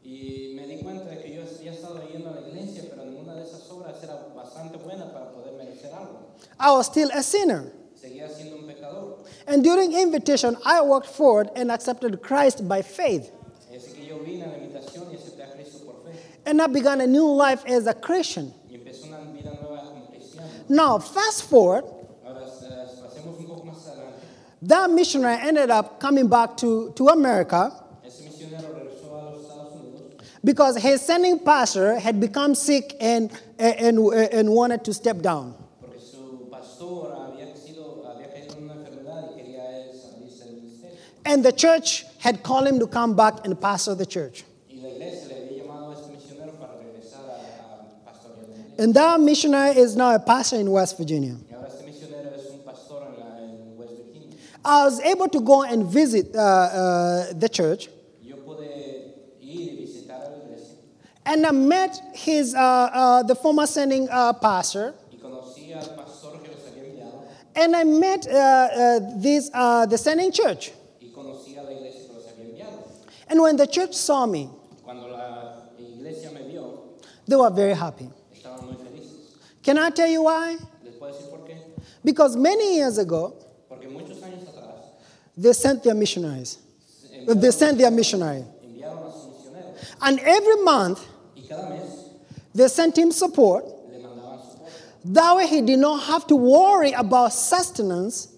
[0.05, 3.35] y me di cuenta de que yo había estado yendo a la iglesia, pero ninguna
[3.35, 6.21] de esas obras era bastante buena para poder merecer algo.
[6.61, 7.73] I was still a sinner.
[8.01, 9.19] Seguía siendo un pecador.
[9.47, 13.33] And during invitation, I walked forward and accepted Christ by faith.
[13.75, 16.17] Así que yo vine a la invitación y acepté a Cristo por fe.
[16.47, 18.55] And I began a new life as a Christian.
[18.71, 20.49] Y empecé una vida nueva como cristiano.
[20.69, 21.85] Now, fast forward,
[22.25, 24.21] Ahora, eh, pasemos un poco más adelante.
[24.69, 27.73] That missionary ended up coming back to, to America
[30.45, 35.55] because his sending pastor had become sick and, and, and wanted to step down.
[41.27, 44.45] And the church had called him to come back and pastor the church.
[48.77, 51.37] And that missionary is now a pastor in West Virginia.
[51.49, 54.37] Y ahora este misionero es un pastor en, la, en West Virginia.
[54.65, 57.89] I was able to go and visit uh, uh, the church,
[58.23, 58.65] yo pude
[59.41, 60.57] ir a la
[61.27, 66.51] and I met his, uh, uh, the former sending uh, pastor, y al pastor que
[66.53, 67.13] había
[67.57, 70.73] and I met uh, uh, this, uh, the sending church.
[71.01, 72.67] y la que había.
[73.29, 74.49] And when the church saw me,
[74.87, 76.81] la me vio,
[77.27, 78.09] they were very happy.
[78.63, 78.77] muy.
[79.63, 80.57] Can I tell you why?
[80.85, 81.57] Decir por qué?
[82.05, 83.35] Because many years ago,
[83.67, 84.93] Porque muchos años atrás
[85.37, 86.59] they sent their missionaries.
[87.27, 88.45] They sent their missionary.
[90.01, 91.07] And every month,
[92.55, 93.65] they sent him support.
[95.07, 98.29] That way, he did not have to worry about sustenance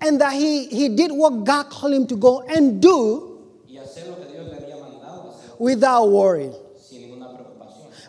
[0.00, 3.40] and that he, he did what God called him to go and do
[5.58, 6.52] without worry.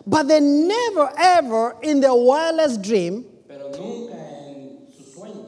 [0.06, 5.46] But they never, ever, in their wildest dream, Pero nunca en sus sueños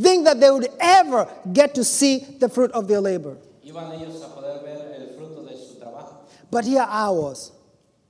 [0.00, 3.36] think that they would ever get to see the fruit of their labor.
[3.66, 6.16] iban ellos a poder ver el fruto de su trabajo.
[6.50, 7.52] But here I was.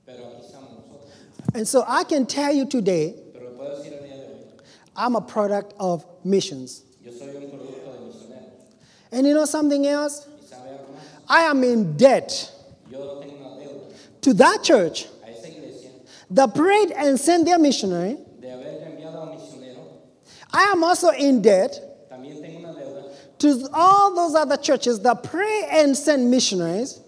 [0.05, 1.11] Pero aquí estamos nosotros.
[1.53, 4.61] And so I can tell you today, Pero le puedo decir el día de hoy,
[4.95, 6.83] I'm a product of missions.
[7.03, 8.75] yo soy un producto de misioneros.
[9.11, 10.27] And you know something else?
[10.41, 11.03] ¿Y sabe algo más?
[11.29, 12.51] I am in debt
[12.91, 15.07] Yo tengo una deuda to that church
[16.31, 18.17] that prayed and sent their missionary.
[18.41, 19.83] de haber enviado a un misionero.
[20.55, 25.67] I am also in debt tengo una deuda to all those other churches that pray
[25.69, 27.01] and send missionaries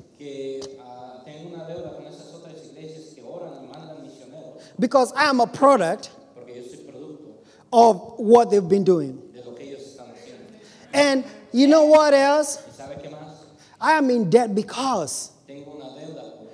[0.81, 5.29] ah, tengo una deuda con esas otras iglesias que oran y mandan misioneros because I
[5.29, 7.35] am a product porque yo soy producto
[7.71, 9.17] of what they've been doing.
[9.33, 10.51] de lo que ellos están haciendo.
[10.93, 12.57] And you know what else?
[12.67, 13.45] ¿Y sabe qué más?
[13.79, 16.51] I am in debt because Tengo una deuda porque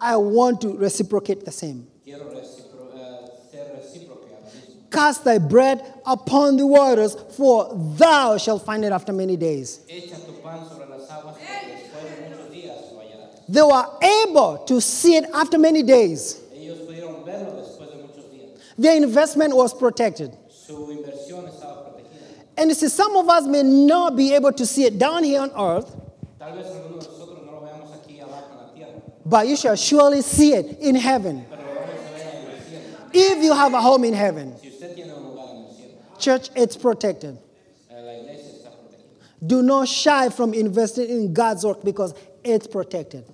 [0.00, 1.88] I want to reciprocate the same.
[4.96, 9.80] Cast thy bread upon the waters, for thou shalt find it after many days.
[9.90, 13.46] Echa tu pan sobre las aguas porque después de muchos días lo hallarás.
[13.46, 13.84] They were
[14.24, 16.40] able to see it after many days.
[16.54, 18.58] Ellos pudieron verlo después de muchos días.
[18.78, 20.34] Their investment was protected.
[20.48, 22.56] Su inversión estaba protegida.
[22.56, 25.42] And you see, some of us may not be able to see it down here
[25.42, 25.94] on earth,
[26.38, 29.56] Tal vez algunos de nosotros no lo veamos aquí abajo en la tierra, but you
[29.56, 33.05] shall surely see it in heaven pero lo vamos a ver en el cielo.
[33.18, 34.56] If you have a home in heaven.
[34.60, 37.38] Si usted tiene un lugar en el cielo, Church, it's protected.
[37.90, 39.46] eh, la iglesia está protegida.
[39.46, 43.24] Do not shy from investing in God's work because it's protected.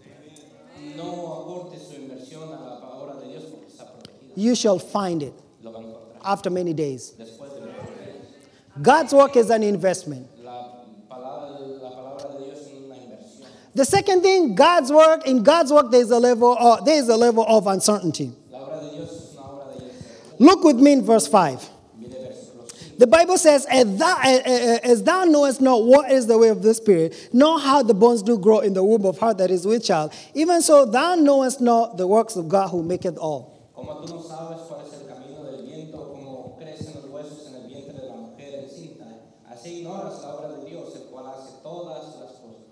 [0.97, 4.33] No aporte su inversión a la obra de Dios porque está protegida.
[4.37, 7.13] You shall find it Lo va a encontrar after many days.
[7.19, 8.83] después de muchos días.
[8.83, 10.27] God's work is an investment.
[10.43, 10.69] La
[11.11, 13.47] palabra, la palabra de Dios es una inversión.
[13.75, 17.45] The second thing, God's work, in God's work, there's a level, uh, there's a level
[17.47, 18.33] of uncertainty.
[18.51, 20.32] La obra de Dios es una obra de incertidumbre.
[20.43, 21.71] Look with me in verse 5.
[22.01, 22.99] Mire versículo 5.
[22.99, 26.75] The Bible says, as thou, as thou knowest not what is the way of the
[26.75, 29.85] Spirit, nor how the bones do grow in the womb of her that is with
[29.85, 33.71] child, even so thou knowest not the works of God who maketh all.
[33.73, 37.63] Como tú no sabes cuál es el camino del viento, cómo crecen los huesos en
[37.63, 39.07] el vientre de la mujer encinta,
[39.49, 42.67] así ignoras la obra de Dios, el cual hace todas las cosas.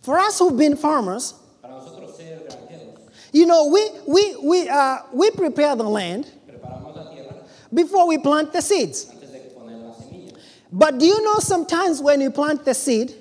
[0.00, 1.34] For us who've been farmers,
[3.30, 6.37] you know, we, we, we, uh, we prepare the land preparamos la tierra
[7.72, 9.12] before we plant the seeds.
[10.70, 13.14] But do you know sometimes when you plant the seed,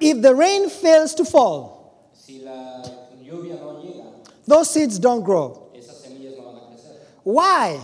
[0.00, 1.80] if the rain fails to fall,
[4.46, 5.68] those seeds don't grow.
[7.22, 7.78] Why?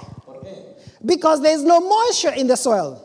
[1.04, 3.02] Because there's no moisture in the soil.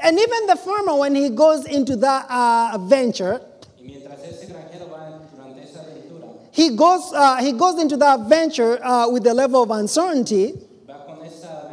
[0.00, 3.40] And even the farmer, when he goes into that uh, venture,
[3.80, 8.28] Y mientras ese granjero va durante esa aventura, he goes, uh, he goes into that
[8.28, 10.54] venture uh, with a level of uncertainty
[10.88, 11.70] va con esa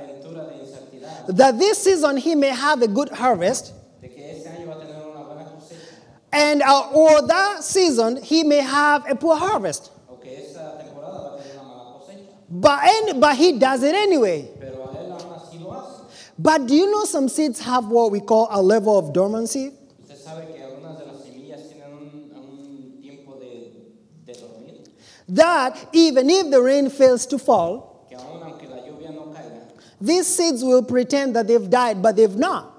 [1.27, 4.73] de that this season he may have a good harvest, de que ese año va
[4.73, 5.89] a tener una buena cosecha.
[6.33, 9.89] and uh, or that season he may have a poor harvest.
[10.07, 12.15] o esa va a tener una mala.
[12.47, 14.47] But, any, but he does it anyway.
[14.59, 16.03] Pero a él aún así lo hace.
[16.37, 19.71] But do you know some seeds have what we call a level of dormancy?
[20.03, 23.71] Usted sabe que algunas de las semillas tienen un, un tiempo de,
[24.25, 24.83] de dormir,
[25.29, 29.61] That even if the rain fails to fall, no caiga,
[29.99, 32.71] these seeds will pretend that they've died, but they've not.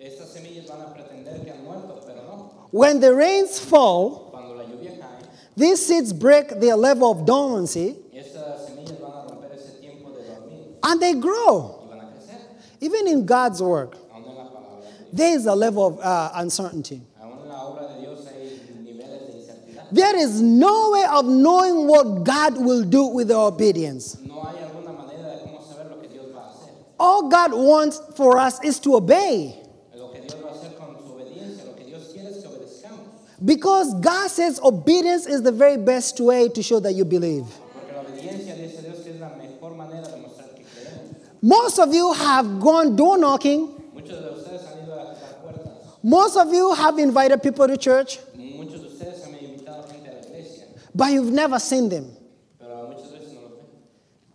[0.00, 2.66] estas van a que han muerto, no.
[2.70, 9.54] When the rains fall, cae, these seeds break their level of dormancy estas van a
[9.54, 11.88] ese de and they grow.
[11.90, 12.38] y van a crecer.
[12.80, 15.10] Even in God's work, Aún en la palabra de Dios.
[15.12, 17.00] there is a level of uh, uncertainty.
[17.22, 19.83] Aún en la obra de Dios hay niveles de incertidumbre.
[19.94, 24.18] There is no way of knowing what God will do with our obedience.
[24.26, 26.72] No hay alguna manera de cómo saber lo que Dios va a hacer.
[26.98, 29.54] All God wants for us is to obey.
[29.94, 32.48] Lo que Dios va a hacer con su obediencia, lo que Dios quiere es que
[32.48, 33.06] obedezcamos.
[33.44, 37.44] Because God says obedience is the very best way to show that you believe.
[37.44, 41.14] Porque la obediencia dice Dios que es la mejor manera de mostrar que creemos.
[41.40, 43.68] Most of you have gone door knocking.
[43.94, 45.72] Muchos de ustedes han ido a tocar puertas.
[46.02, 50.14] Most of you have invited people to church, Muchos de ustedes han invitado gente a
[50.14, 52.16] la iglesia, but you've never seen them.
[52.58, 53.66] pero muchas veces no los ven.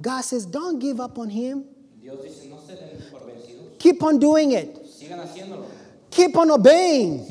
[0.02, 1.66] God says, don't give up on him.
[2.02, 4.78] Dice, no se den por vencidos, Keep on doing it.
[6.12, 7.26] Keep on obeying.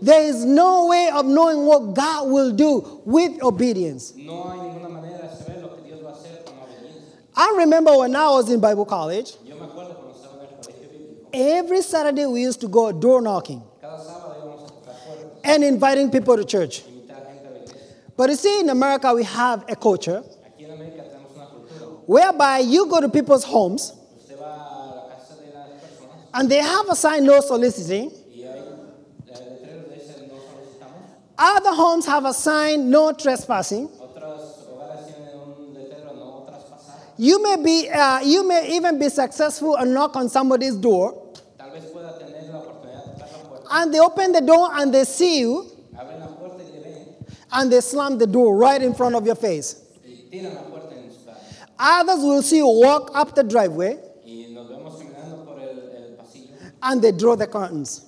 [0.00, 4.14] There is no way of knowing what God will do with obedience.
[4.16, 7.14] No hay ninguna manera de saber lo que Dios va a hacer con la obediencia.
[7.36, 10.56] I remember when I was in Bible college, Yo me acuerdo cuando estaba en el
[10.56, 14.94] colegio bíblico, every Saturday we used to go door knocking cada sábado íbamos a tocar
[15.06, 16.82] puertas, and inviting people to church.
[16.88, 17.76] invitar gente a la iglesia.
[18.16, 20.20] But you see, in America, we have a culture
[22.06, 23.92] whereby you go to people's homes
[26.34, 28.10] and they have a sign no soliciting.
[31.38, 33.88] Other homes have a sign no trespassing.
[37.18, 41.32] You may be, uh, you may even be successful and knock on somebody's door,
[43.70, 47.16] and they open the door and they see you, Abren la puerta y te ven
[47.52, 49.76] and they slam the door right in front of your face.
[51.78, 53.98] Others will see you walk up the driveway,
[56.82, 58.06] and they draw the curtains.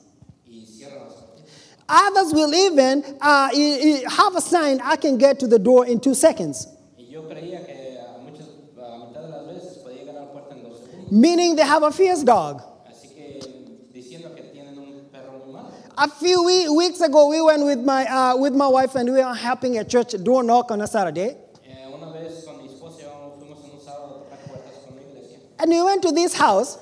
[1.87, 3.51] Others will even uh,
[4.09, 6.67] have a sign, I can get to the door in two seconds,
[11.11, 12.63] meaning they have a fierce dog.
[12.89, 13.41] Así que
[13.93, 15.71] diciendo que tienen un perro muy malo.
[15.97, 19.23] A few we- weeks ago, we went with my, uh, with my wife and we
[19.23, 21.37] were helping a church door knock on a Saturday.
[25.59, 26.79] And we went to this house.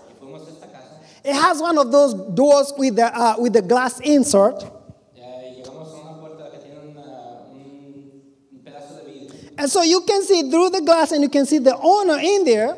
[1.24, 4.64] It has one of those doors with the, uh, with the glass insert.
[9.58, 12.44] And so you can see through the glass and you can see the owner in
[12.44, 12.76] there.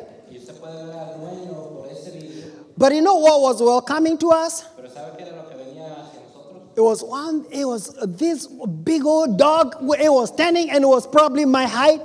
[2.77, 4.65] But you know what was welcoming to us?
[4.75, 6.64] Pero ¿sabe qué era lo que venía hacia nosotros?
[6.75, 9.75] It was one, it was this big old dog.
[9.99, 12.01] It was standing and it was probably my height.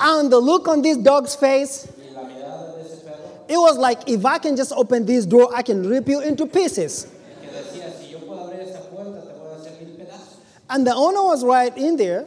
[0.00, 1.86] And the look on this dog's face,
[3.46, 6.46] it was like if I can just open this door, I can rip you into
[6.46, 7.06] pieces.
[10.68, 12.26] And the owner was right in there.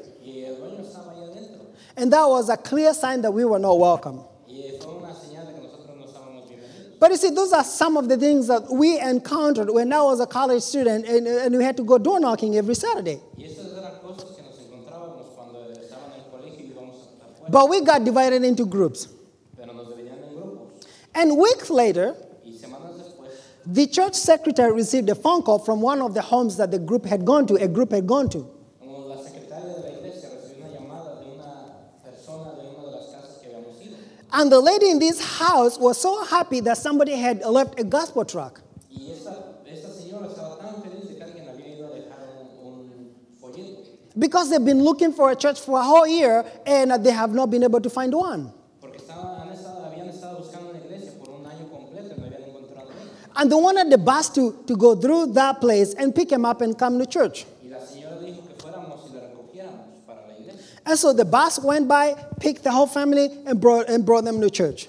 [1.98, 4.24] And that was a clear sign that we were not welcome.
[4.48, 6.87] Y fue una señal de que nosotros no estábamos bienvenidos.
[7.00, 10.20] But you see, those are some of the things that we encountered when I was
[10.20, 13.20] a college student and, and we had to go door knocking every Saturday.
[13.38, 17.06] Y estas eran cosas que nos encontrábamos cuando estaban en el colegio y íbamos a
[17.14, 17.52] tocar puertas.
[17.52, 19.08] But we got divided into groups.
[19.56, 20.88] Pero nos dividían en grupos.
[21.14, 23.30] And weeks later, Y semanas después,
[23.68, 27.06] the church secretary received a phone call from one of the homes that the group
[27.06, 28.40] had gone to, a group had gone to.
[28.80, 32.92] como la secretaria de la iglesia recibió una llamada de una persona de una de
[32.98, 33.98] las casas que habíamos ido.
[34.32, 38.26] And the lady in this house was so happy that somebody had left a gospel
[38.26, 38.62] tract.
[38.90, 39.34] Y esa,
[39.66, 42.28] esa señora estaba tan feliz de que alguien había ido a dejar
[42.62, 43.12] un, un
[43.42, 43.86] folleto.
[44.20, 47.50] Because they've been looking for a church for a whole year and they have not
[47.50, 48.52] been able to find one.
[48.82, 52.26] Porque estaba, han estado, habían estado buscando una iglesia por un año completo y no
[52.26, 53.40] habían encontrado una.
[53.40, 56.60] And they wanted the bus to, to go through that place and pick him up
[56.62, 57.46] and come to church.
[57.64, 60.77] Y la señora dijo que fuéramos y le recogiéramos para la iglesia.
[60.88, 64.40] And so the bus went by, picked the whole family, and brought, and brought them
[64.40, 64.88] to church.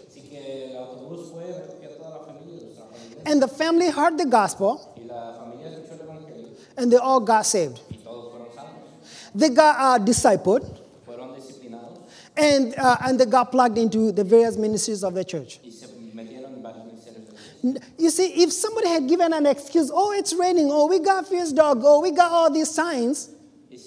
[3.27, 4.95] And the family heard the gospel,
[6.77, 7.81] and they all got saved.
[9.35, 10.79] They got uh, discipled,
[12.37, 15.59] and, uh, and they got plugged into the various ministries of the church.
[17.99, 21.51] You see, if somebody had given an excuse, oh, it's raining, oh, we got fierce
[21.51, 23.31] dog, oh, we got all these signs,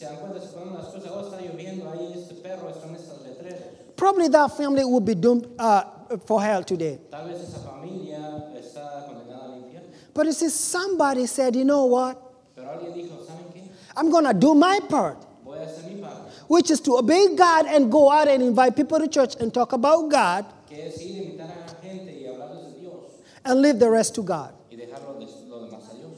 [0.01, 2.89] se dan cuenta, se ponen las cosas, oh, está lloviendo, ahí este perro, estas
[3.23, 3.95] letreros.
[3.95, 5.83] probably that family would be doomed uh,
[6.25, 6.97] for hell today.
[7.11, 9.89] Tal vez esa familia está condenada al infierno.
[10.11, 12.17] But you see, somebody said, you know what?
[12.55, 13.61] Pero alguien dijo, ¿saben qué?
[13.95, 15.23] I'm going to do my part.
[15.45, 18.75] Voy a hacer mi parte, which is to obey God and go out and invite
[18.75, 22.25] people to church and talk about God que es ir invitar a la gente y
[22.25, 24.51] hablarles de Dios and leave the rest to God.
[24.71, 26.09] y dejarlo de, lo demás a Dios.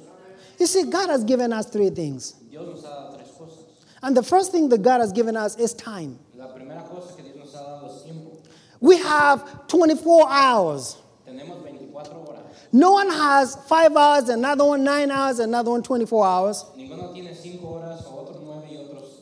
[0.58, 2.36] You see, God has given us three things.
[2.50, 3.13] Dios nos ha dado tres cosas.
[4.04, 6.20] And the first thing that God has given us is time.
[6.36, 6.48] La
[6.84, 8.04] cosa que Dios nos ha dado es.
[8.82, 10.98] We have 24 hours.
[11.26, 12.44] 24 horas.
[12.74, 16.66] No one has five hours, another one nine hours, another one 24 hours.
[16.76, 16.92] Tiene
[17.62, 19.22] horas, o otros 9 y otros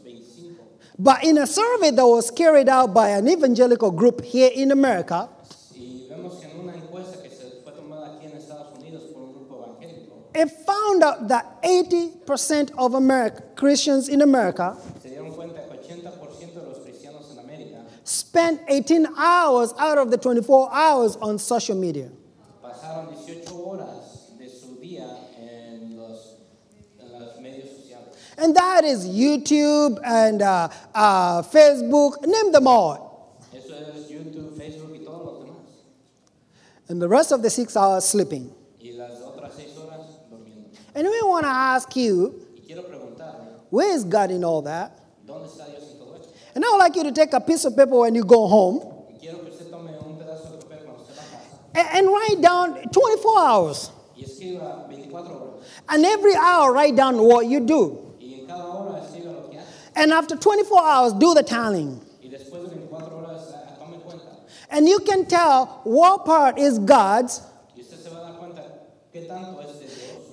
[0.97, 5.29] But in a survey that was carried out by an evangelical group here in America,
[5.75, 9.23] Y vemos que en una encuesta que se fue tomada aquí en Estados Unidos por
[9.23, 15.35] un grupo evangélico, it found out that 80% of America, Christians in America se dieron
[15.35, 20.69] cuenta que 80% de los cristianos en América spent 18 hours out of the 24
[20.71, 22.09] hours on social media.
[22.61, 25.05] pasaron 18 horas de su día
[25.37, 26.35] en los,
[26.99, 28.15] en los medios sociales.
[28.37, 33.09] And that is YouTube and uh, uh, Facebook, name them all.
[33.53, 35.57] Es YouTube, Facebook y todos los demás.
[36.87, 38.53] And the rest of the six hours sleeping.
[40.93, 44.91] And we want to ask you, Y quiero preguntarle, where is God in all that?
[45.25, 46.33] ¿dónde está Dios en todo esto?
[46.53, 48.81] And I would like you to take a piece of paper when you go home
[49.09, 52.89] Y que usted tome un de papel cuando esté en la casa and, write down
[52.91, 53.91] 24 hours.
[54.17, 55.65] y 24 horas.
[55.87, 58.15] And every hour, write down what you do.
[58.19, 59.59] Y en cada hora lo que.
[59.95, 62.01] And after 24 hours, do the tallying.
[62.21, 64.27] Y después de 24 horas, ah, tome cuenta.
[64.69, 67.41] And you can tell what part is God's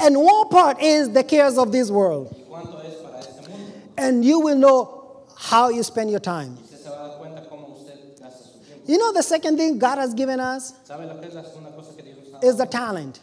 [0.01, 2.35] and one part is the cares of this world.
[3.97, 6.57] And you will know how you spend your time.
[8.87, 11.71] You know, the second thing God has given us ¿Sabe lo que es la segunda
[11.73, 13.21] cosa que Dios nos ha is the talent.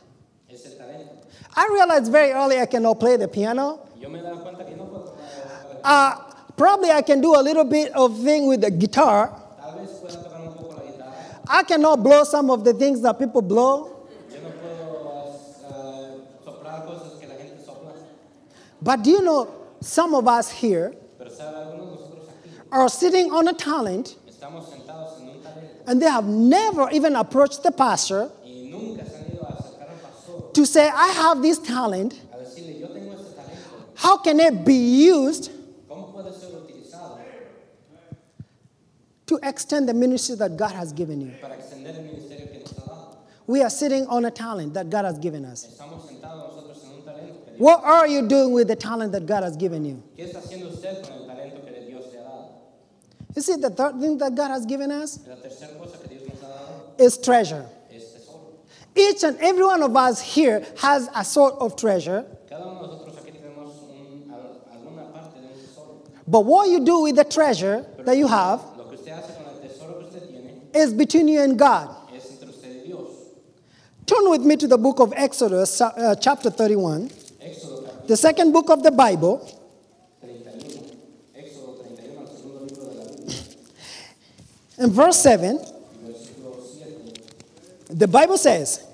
[1.58, 3.80] I realized very early I cannot play the piano.
[5.84, 6.16] Uh,
[6.58, 9.42] probably I can do a little bit of thing with the guitar.
[11.48, 14.06] I cannot blow some of the things that people blow.
[14.30, 17.94] Yo no puedo eh, soplar cosas que la gente sopla.
[18.86, 19.48] But do you know,
[19.82, 24.16] some of us here Pero sabe, algunos de nosotros aquí are sitting on a talent
[24.30, 29.04] estamos sentados en un talento and they have never even approached the pastor y nunca
[29.04, 32.14] se han ido a acercar al pastor to say, I have this talent.
[32.32, 33.96] a decirle, yo tengo este talento.
[33.96, 34.76] How can it be
[35.10, 35.50] used
[35.90, 37.18] ¿Cómo puede ser utilizado
[39.26, 41.32] to extend the ministry that God has given you?
[41.42, 43.18] para extender el ministerio que nos ha dado?
[43.48, 45.66] We are sitting on a talent that God has given us.
[45.66, 47.45] Estamos sentados nosotros en un talento.
[47.45, 50.04] que Dios- What are you doing with the talent that God has given you?
[50.18, 52.48] ¿Qué está haciendo usted con el talento que Dios le ha dado?
[53.36, 56.24] You see, the third thing that God has given us La tercera cosa que Dios
[56.28, 57.66] nos ha dado is treasure.
[57.92, 58.40] es tesoro.
[58.96, 62.88] Each and every one of us here has a sort of treasure, Cada uno de
[62.88, 64.34] nosotros aquí tenemos un-
[64.74, 66.02] alguna parte de un tesoro.
[66.28, 69.46] but what you do with the treasure that you have Lo que usted hace con
[69.54, 71.90] el tesoro que usted tiene is between you and God.
[72.16, 73.10] es entre usted y Dios.
[74.06, 77.15] Turn with me to the book of Exodus, uh, chapter 31, Éxodo capítulo
[78.08, 79.40] the second book of the Bible,
[80.22, 80.98] 31.
[81.36, 83.36] Éxodo 31, el segundo libro de la Biblia,
[84.78, 85.58] and verse 7.
[85.58, 86.62] y versículo
[87.88, 87.98] 7.
[87.98, 88.86] The Bible says,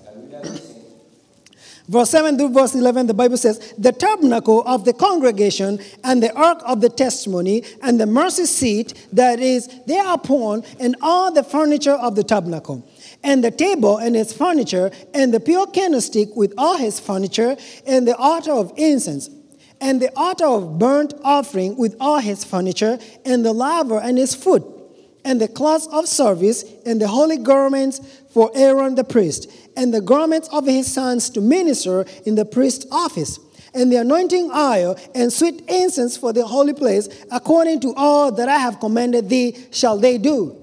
[1.91, 6.31] Verse 7 through verse 11, the Bible says, The tabernacle of the congregation and the
[6.33, 11.91] ark of the testimony and the mercy seat that is thereupon, and all the furniture
[11.91, 12.87] of the tabernacle,
[13.23, 17.55] and the table and its furniture, and the pure candlestick with all his furniture,
[17.85, 19.29] and the altar of incense,
[19.79, 24.35] and the altar of burnt offering with all his furniture, and the laver and his
[24.35, 24.63] foot
[25.23, 28.01] and the cloths of service, and the holy garments
[28.31, 29.47] for Aaron the priest,
[29.77, 33.39] and the garments of his sons to minister in the priest's office,
[33.73, 38.49] and the anointing oil and sweet incense for the holy place, according to all that
[38.49, 40.57] I have commanded thee, shall they do.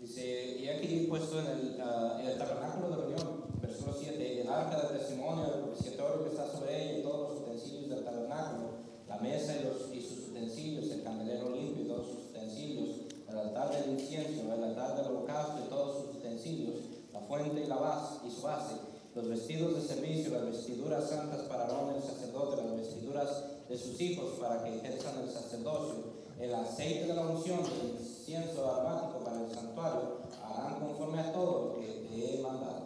[0.00, 4.48] Dice, y aquí puesto en el, ah, en el tabernáculo de reunión, versículo 7, el
[4.48, 8.70] arca del testimonio, el propiciatorio que está sobre ella y todos los utensilios del tabernáculo,
[9.08, 12.88] la mesa y, los, y sus utensilios, el candelero limpio y todos sus utensilios,
[13.28, 16.74] el altar del incienso, el altar del holocausto y todos sus utensilios,
[17.12, 18.74] la fuente y, la base, y su base,
[19.14, 23.28] los vestidos de servicio, las vestiduras santas para Aarón el sacerdote, las vestiduras
[23.68, 26.04] de sus hijos para que ejerzan el sacerdocio,
[26.40, 31.74] el aceite de la unción, el incienso aromático para el santuario, harán conforme a todo
[31.74, 32.80] lo que te he mandado.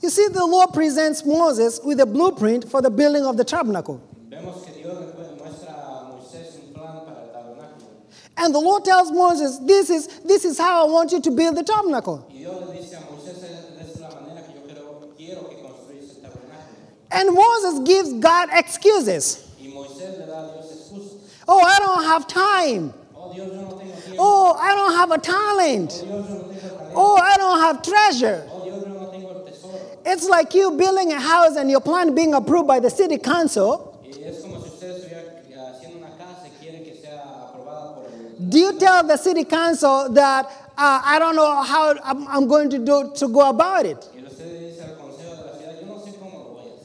[0.00, 4.00] You see, the Lord presents Moses with a blueprint for the building of the tabernacle.
[4.28, 7.86] Vemos que Dios le pue- muestra a Moisés un plan para el tabernáculo.
[8.36, 11.56] And the Lord tells Moses, This is, this is how I want you to build
[11.56, 12.26] the tabernacle.
[12.28, 15.62] Y Dios le dice a Moisés, esta es la manera que yo quiero, quiero que
[15.62, 16.82] construyas el tabernáculo.
[17.12, 19.48] And Moses gives God excuses.
[21.48, 22.94] Oh, I don't have time.
[24.18, 26.04] Oh I don't have a talent.
[26.94, 28.48] Oh I don't have treasure.
[30.04, 33.88] It's like you building a house and your plan being approved by the city council.
[38.48, 40.46] Do you tell the city council that
[40.76, 44.08] uh, I don't know how I'm, I'm going to do to go about it?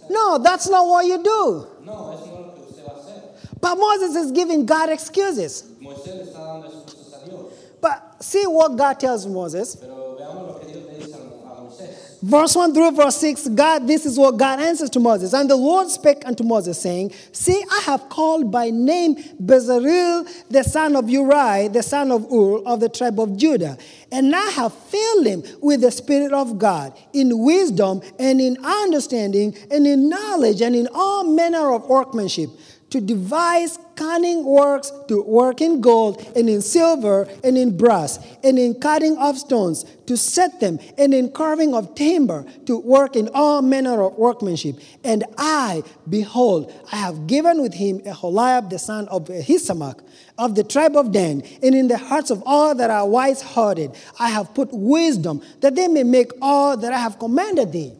[0.09, 1.67] No, that's not what you do.
[1.83, 3.21] No, eso no es lo que usted va a hacer.
[3.59, 5.63] But Moses is giving God excuses.
[5.81, 7.53] Moisés le está dando excusas a Dios.
[7.81, 9.75] But see what God tells Moses.
[9.75, 12.06] Pero veamos lo que Dios le dice a a Moisés.
[12.21, 15.33] Verse 1 through verse 6, God, this is what God answers to Moses.
[15.33, 20.63] And the Lord spake unto Moses, saying, See, I have called by name Bezalel, the
[20.63, 23.77] son of Uri, the son of Ur, of the tribe of Judah.
[24.11, 29.55] And I have filled him with the Spirit of God, in wisdom and in understanding
[29.69, 32.49] and in knowledge and in all manner of workmanship,
[32.89, 38.57] to devise cunning works to work in gold and in silver and in brass and
[38.57, 43.29] in cutting of stones to set them and in carving of timber to work in
[43.33, 44.77] all manner of workmanship.
[45.03, 49.99] And I, behold, I have given with him Aholiab the son of Ahisamach
[50.37, 53.91] of the tribe of Dan, and in the hearts of all that are wise hearted,
[54.19, 57.93] I have put wisdom that they may make all that I have commanded thee.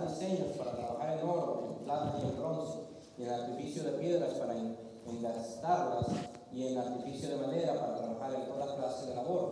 [0.00, 2.78] Diseños, para trabajar en oro, en plata y en bronce,
[3.18, 4.76] y en artificio de piedras, para en-
[5.06, 6.06] engastarlas,
[6.52, 9.50] y en artificio de madera, para trabajar en toda clase de labor.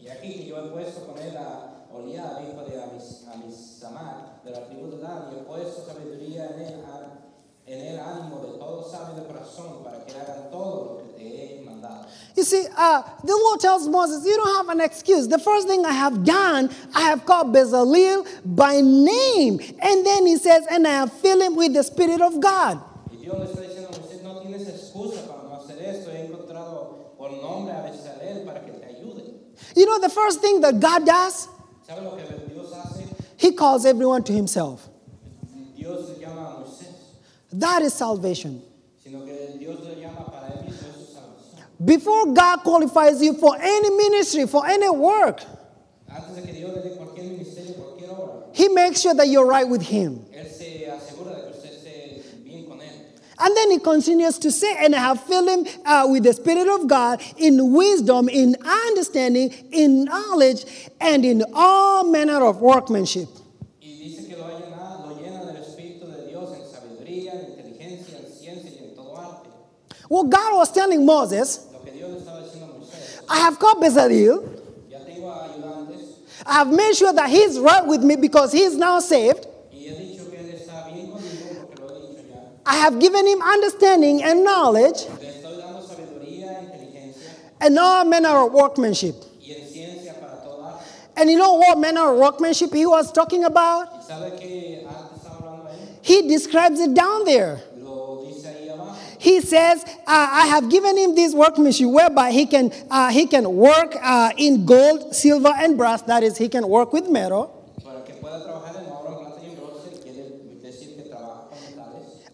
[0.00, 4.66] Y aquí yo he puesto con él a Oliab, hijo de Amis- Amisamac, de la
[4.66, 6.84] tribu de Dan, y he puesto sabiduría en él,
[7.66, 11.58] en el ánimo de todo sabio de corazón, para que hagan todo lo que te
[11.60, 11.61] he.
[12.34, 15.28] You see, uh, the Lord tells Moses, You don't have an excuse.
[15.28, 19.60] The first thing I have done, I have called Bezalel by name.
[19.80, 22.80] And then he says, And I have filled him with the Spirit of God.
[23.10, 26.26] Y Dios le está diciendo a Moisés, no tienes excusa para no hacer esto, he
[26.26, 29.34] encontrado por nombre a Bezalel para que te ayude.
[29.76, 31.48] You know, the first thing that God does,
[31.86, 33.04] ¿Sabe lo que Dios hace?
[33.36, 34.88] he calls everyone to himself.
[35.76, 38.62] Dios llama a That is salvation.
[41.84, 45.40] Before God qualifies you for any ministry, for any work,
[48.52, 50.24] he makes sure that you're right with him.
[53.44, 56.68] And then he continues to say, and I have filled him uh, with the Spirit
[56.68, 60.64] of God in wisdom, in understanding, in knowledge,
[61.00, 63.28] and in all manner of workmanship.
[70.08, 71.71] Well, God was telling Moses,
[73.28, 74.60] I have called Bezalel.
[76.44, 79.46] I have made sure that he's right with me because he's now saved.
[82.64, 85.06] I have given him understanding and knowledge
[87.60, 89.16] and all manner of workmanship.
[91.16, 93.88] And you know what manner of workmanship he was talking about?
[96.00, 97.60] He describes it down there.
[97.78, 98.96] Lo dice ahí abajo.
[99.22, 103.54] He says, uh, I have given him this workmanship whereby he can, uh, he can
[103.54, 106.02] work uh, in gold, silver, and brass.
[106.02, 107.56] That is, he can work with metal.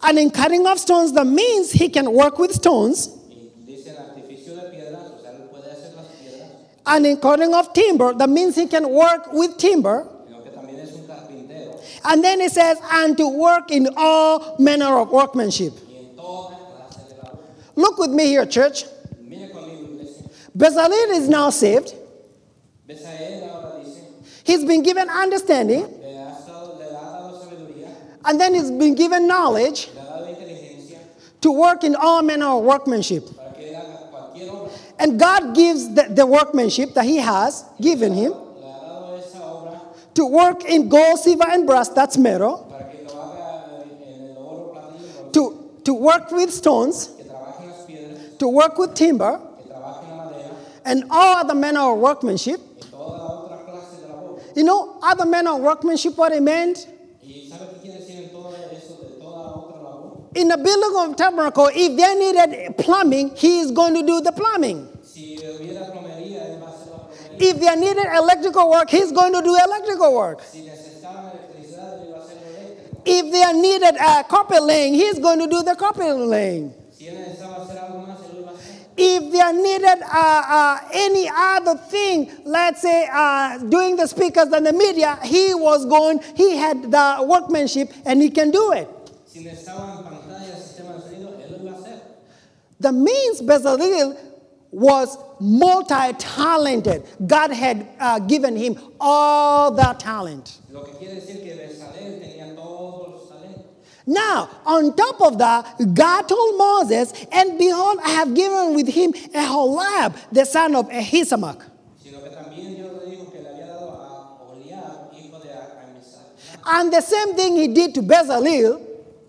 [0.03, 3.14] And in cutting of stones, that means he can work with stones.
[6.86, 10.07] And in cutting of timber, that means he can work with timber.
[12.03, 15.74] And then it says, and to work in all manner of workmanship.
[15.84, 17.39] Y en toda clase de labor.
[17.78, 18.84] Look with me here, church.
[20.56, 21.94] Bezalel is now saved.
[24.42, 25.84] He's been given understanding,
[28.24, 29.90] and then he's been given knowledge
[31.40, 33.28] to work in all manner of workmanship.
[34.98, 38.32] And God gives the, the workmanship that He has given him
[40.14, 42.64] to work in gold, silver, and brass, that's metal,
[45.32, 47.10] to, to work with stones,
[48.39, 49.41] to work with timber,
[50.84, 52.61] and all other manner of workmanship.
[54.57, 56.89] You know, other manner of workmanship, what it meant?
[60.34, 64.32] In the building of tabernacle, if they needed plumbing, He is going to do the
[64.32, 64.89] plumbing.
[64.89, 64.99] A.
[67.41, 70.41] If they needed electrical work, He's going to do electrical work.
[70.41, 70.45] A.
[73.05, 76.74] If they needed uh, carpet laying, He's going to do the carpet laying.
[78.99, 84.66] If they needed uh, uh, any other thing, let's say uh, doing the speakers and
[84.66, 88.88] the media, he was going, he had the workmanship and he can do it.
[89.26, 92.01] Si necesitaban pantalla, sistema de sonido, él lo iba a hacer.
[92.80, 94.16] The means Bezalel
[94.70, 97.05] was multi-talented.
[97.26, 100.59] God had uh, given him all that talent.
[100.72, 102.38] Lo que quiere decir que Bezalel tenía todos los talentos.
[104.09, 109.12] Now, on top of that, God told Moses, and behold, I have given with him
[109.34, 111.61] Aholiab, the son of Ahisamach.
[112.02, 116.24] Sino que también Dios le dijo que le había dado a Oliab, hijo de Amisai.
[116.64, 118.80] And the same thing he did to Bezalel,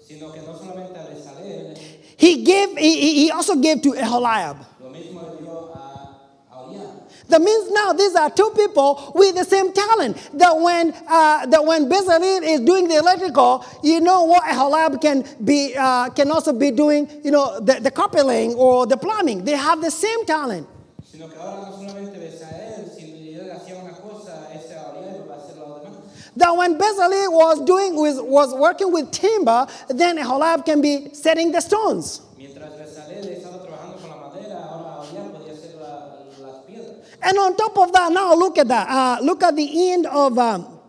[0.08, 1.78] Sino que no solamente a Bezalel,
[2.16, 2.78] He gave.
[2.78, 4.66] He also gave to Aholiab.
[4.80, 6.20] lo mismo le dio a,
[6.52, 7.02] a Oliab.
[7.30, 10.18] That means now these are two people with the same talent.
[10.34, 15.24] That when uh, that when Bezalel is doing the electrical, you know what Aholiab can
[15.44, 19.44] be uh, can also be doing, you know, the, the carpet laying or the plumbing.
[19.46, 20.68] They have the same talent.
[21.12, 25.38] Sino que ahora no solamente Besael, si él hacía una cosa, ese Aholiab va a
[25.38, 26.34] hacer lo demás.
[26.36, 31.52] That when Bezalel was doing was, was working with timber, then Aholiab can be setting
[31.52, 32.22] the stones.
[32.38, 36.96] Mientras Besalel estaba trabajando con la madera, ahora Aholiab podía hacer la- las piedras.
[37.22, 38.88] And on top of that, now look at that.
[38.90, 40.38] Uh, look at the end of.
[40.38, 40.80] Um,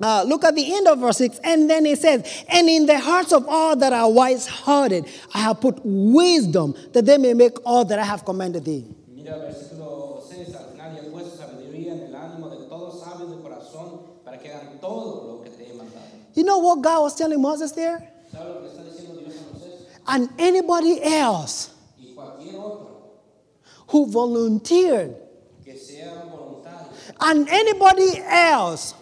[0.00, 3.00] uh, look at the end of verse 6, and then it says, And in the
[3.00, 7.58] hearts of all that are wise hearted, I have put wisdom, that they may make
[7.66, 8.86] all that I have commanded thee.
[9.08, 13.28] Mira versículo 6, al final y he puesto sabiduría en el ánimo de todos sabios
[13.30, 16.06] de corazón para que hagan todo lo que te he mandado.
[16.34, 17.98] You know what God was telling Moses there?
[18.30, 19.86] ¿Sabes lo que está diciendo Dios a Moisés?
[20.06, 21.70] And anybody else
[22.00, 23.18] Y cualquier otro
[23.88, 25.27] who volunteered, que sea voluntario,
[27.20, 28.94] and anybody else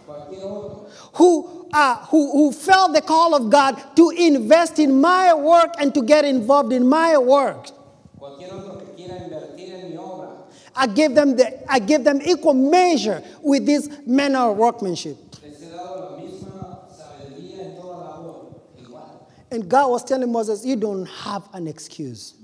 [1.14, 5.94] who, uh, who, who felt the call of God to invest in my work and
[5.94, 7.68] to get involved in my work.
[10.78, 15.16] I give them the I give them equal measure with this manner of workmanship.
[19.50, 22.34] And God was telling Moses, you don't have an excuse.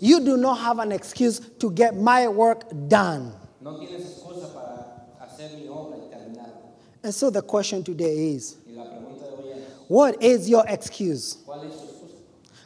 [0.00, 3.32] You do not have an excuse to get my work done.
[3.60, 6.70] no tienes excusa para hacer mi obra y terminarla.
[7.02, 10.64] And so the question today is, Y la pregunta de hoy es, what is your
[10.68, 11.38] excuse?
[11.46, 12.14] ¿cuál es su excusa?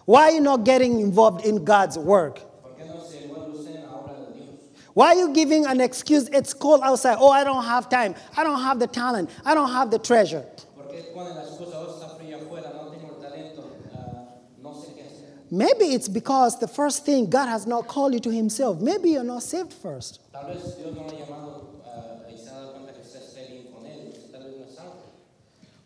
[0.05, 2.41] Why are you not getting involved in God's work?
[2.63, 4.49] ¿Por qué no se envuelve usted en la obra de Dios?
[4.95, 6.29] Why are you giving an excuse?
[6.29, 7.17] It's cold outside.
[7.19, 8.15] Oh, I don't have time.
[8.37, 9.31] I don't have the talent.
[9.45, 10.45] I don't have the treasure.
[10.77, 13.65] ¿Por qué la excusa, oh, está frío afuera, no tengo el talento,
[13.95, 15.42] ah, no sé qué hacer?
[15.53, 18.81] Maybe it's because the first thing God has not called you to Himself.
[18.81, 20.19] Maybe you're not saved first.
[20.33, 23.21] Tal vez Dios no le ha llamado eh, y se ha dado cuenta que usted
[23.21, 24.95] esté bien con Él, y usted tal vez no es salvo.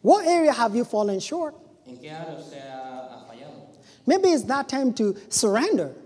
[0.03, 1.57] What area have you fallen short?
[1.85, 3.67] ¿En qué área usted ha, ha fallado?
[4.07, 5.97] Maybe it's not time to surrender.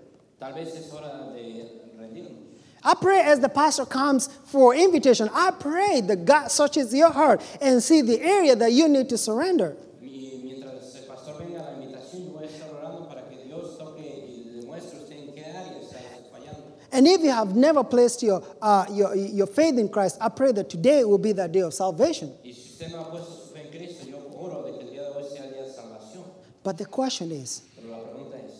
[0.41, 2.39] Tal vez es hora de rendirnos.
[2.83, 7.43] I pray as the pastor comes for invitation, I pray that God searches your heart
[7.61, 9.77] and see the area that you need to surrender.
[10.01, 13.45] Y mientras el pastor venga a la invitación, yo voy a estar orando para que
[13.45, 16.65] Dios toque y le demuestre a usted en qué área está usted fallando.
[16.93, 20.53] And if you have never placed your, uh, your, your faith in Christ, I pray
[20.53, 22.32] that today will be that day of salvation.
[22.45, 24.91] Y si usted no ha puesto su fe en Cristo, yo oro de que el
[24.91, 26.24] día de hoy sea el día de salvación.
[26.64, 28.55] But the question is Pero la pregunta es,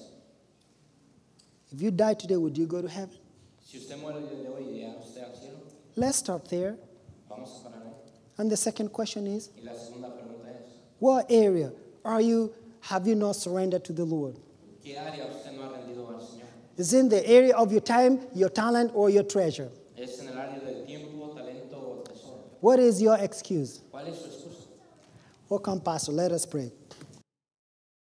[1.73, 3.17] if you die today, would you go to heaven?
[3.65, 5.59] si usted muere el día de hoy, ¿iría usted al cielo?
[5.97, 6.77] Let's start there.
[7.29, 7.93] Vamos a parar ahí.
[8.39, 10.67] And the second question is Y la segunda pregunta es,
[11.01, 11.73] what area
[12.05, 14.37] are you, have you not surrendered to the Lord?
[14.85, 16.49] ¿qué área usted no ha rendido al Señor?
[16.81, 19.69] Is in the area of your time, your talent, or your treasure?
[19.99, 22.39] ¿Es en el área del tiempo, talento o tesoro?
[22.63, 23.83] What is your excuse?
[23.93, 24.67] ¿Cuál es su excusa?
[25.51, 26.73] Well, come, Pastor, let us pray.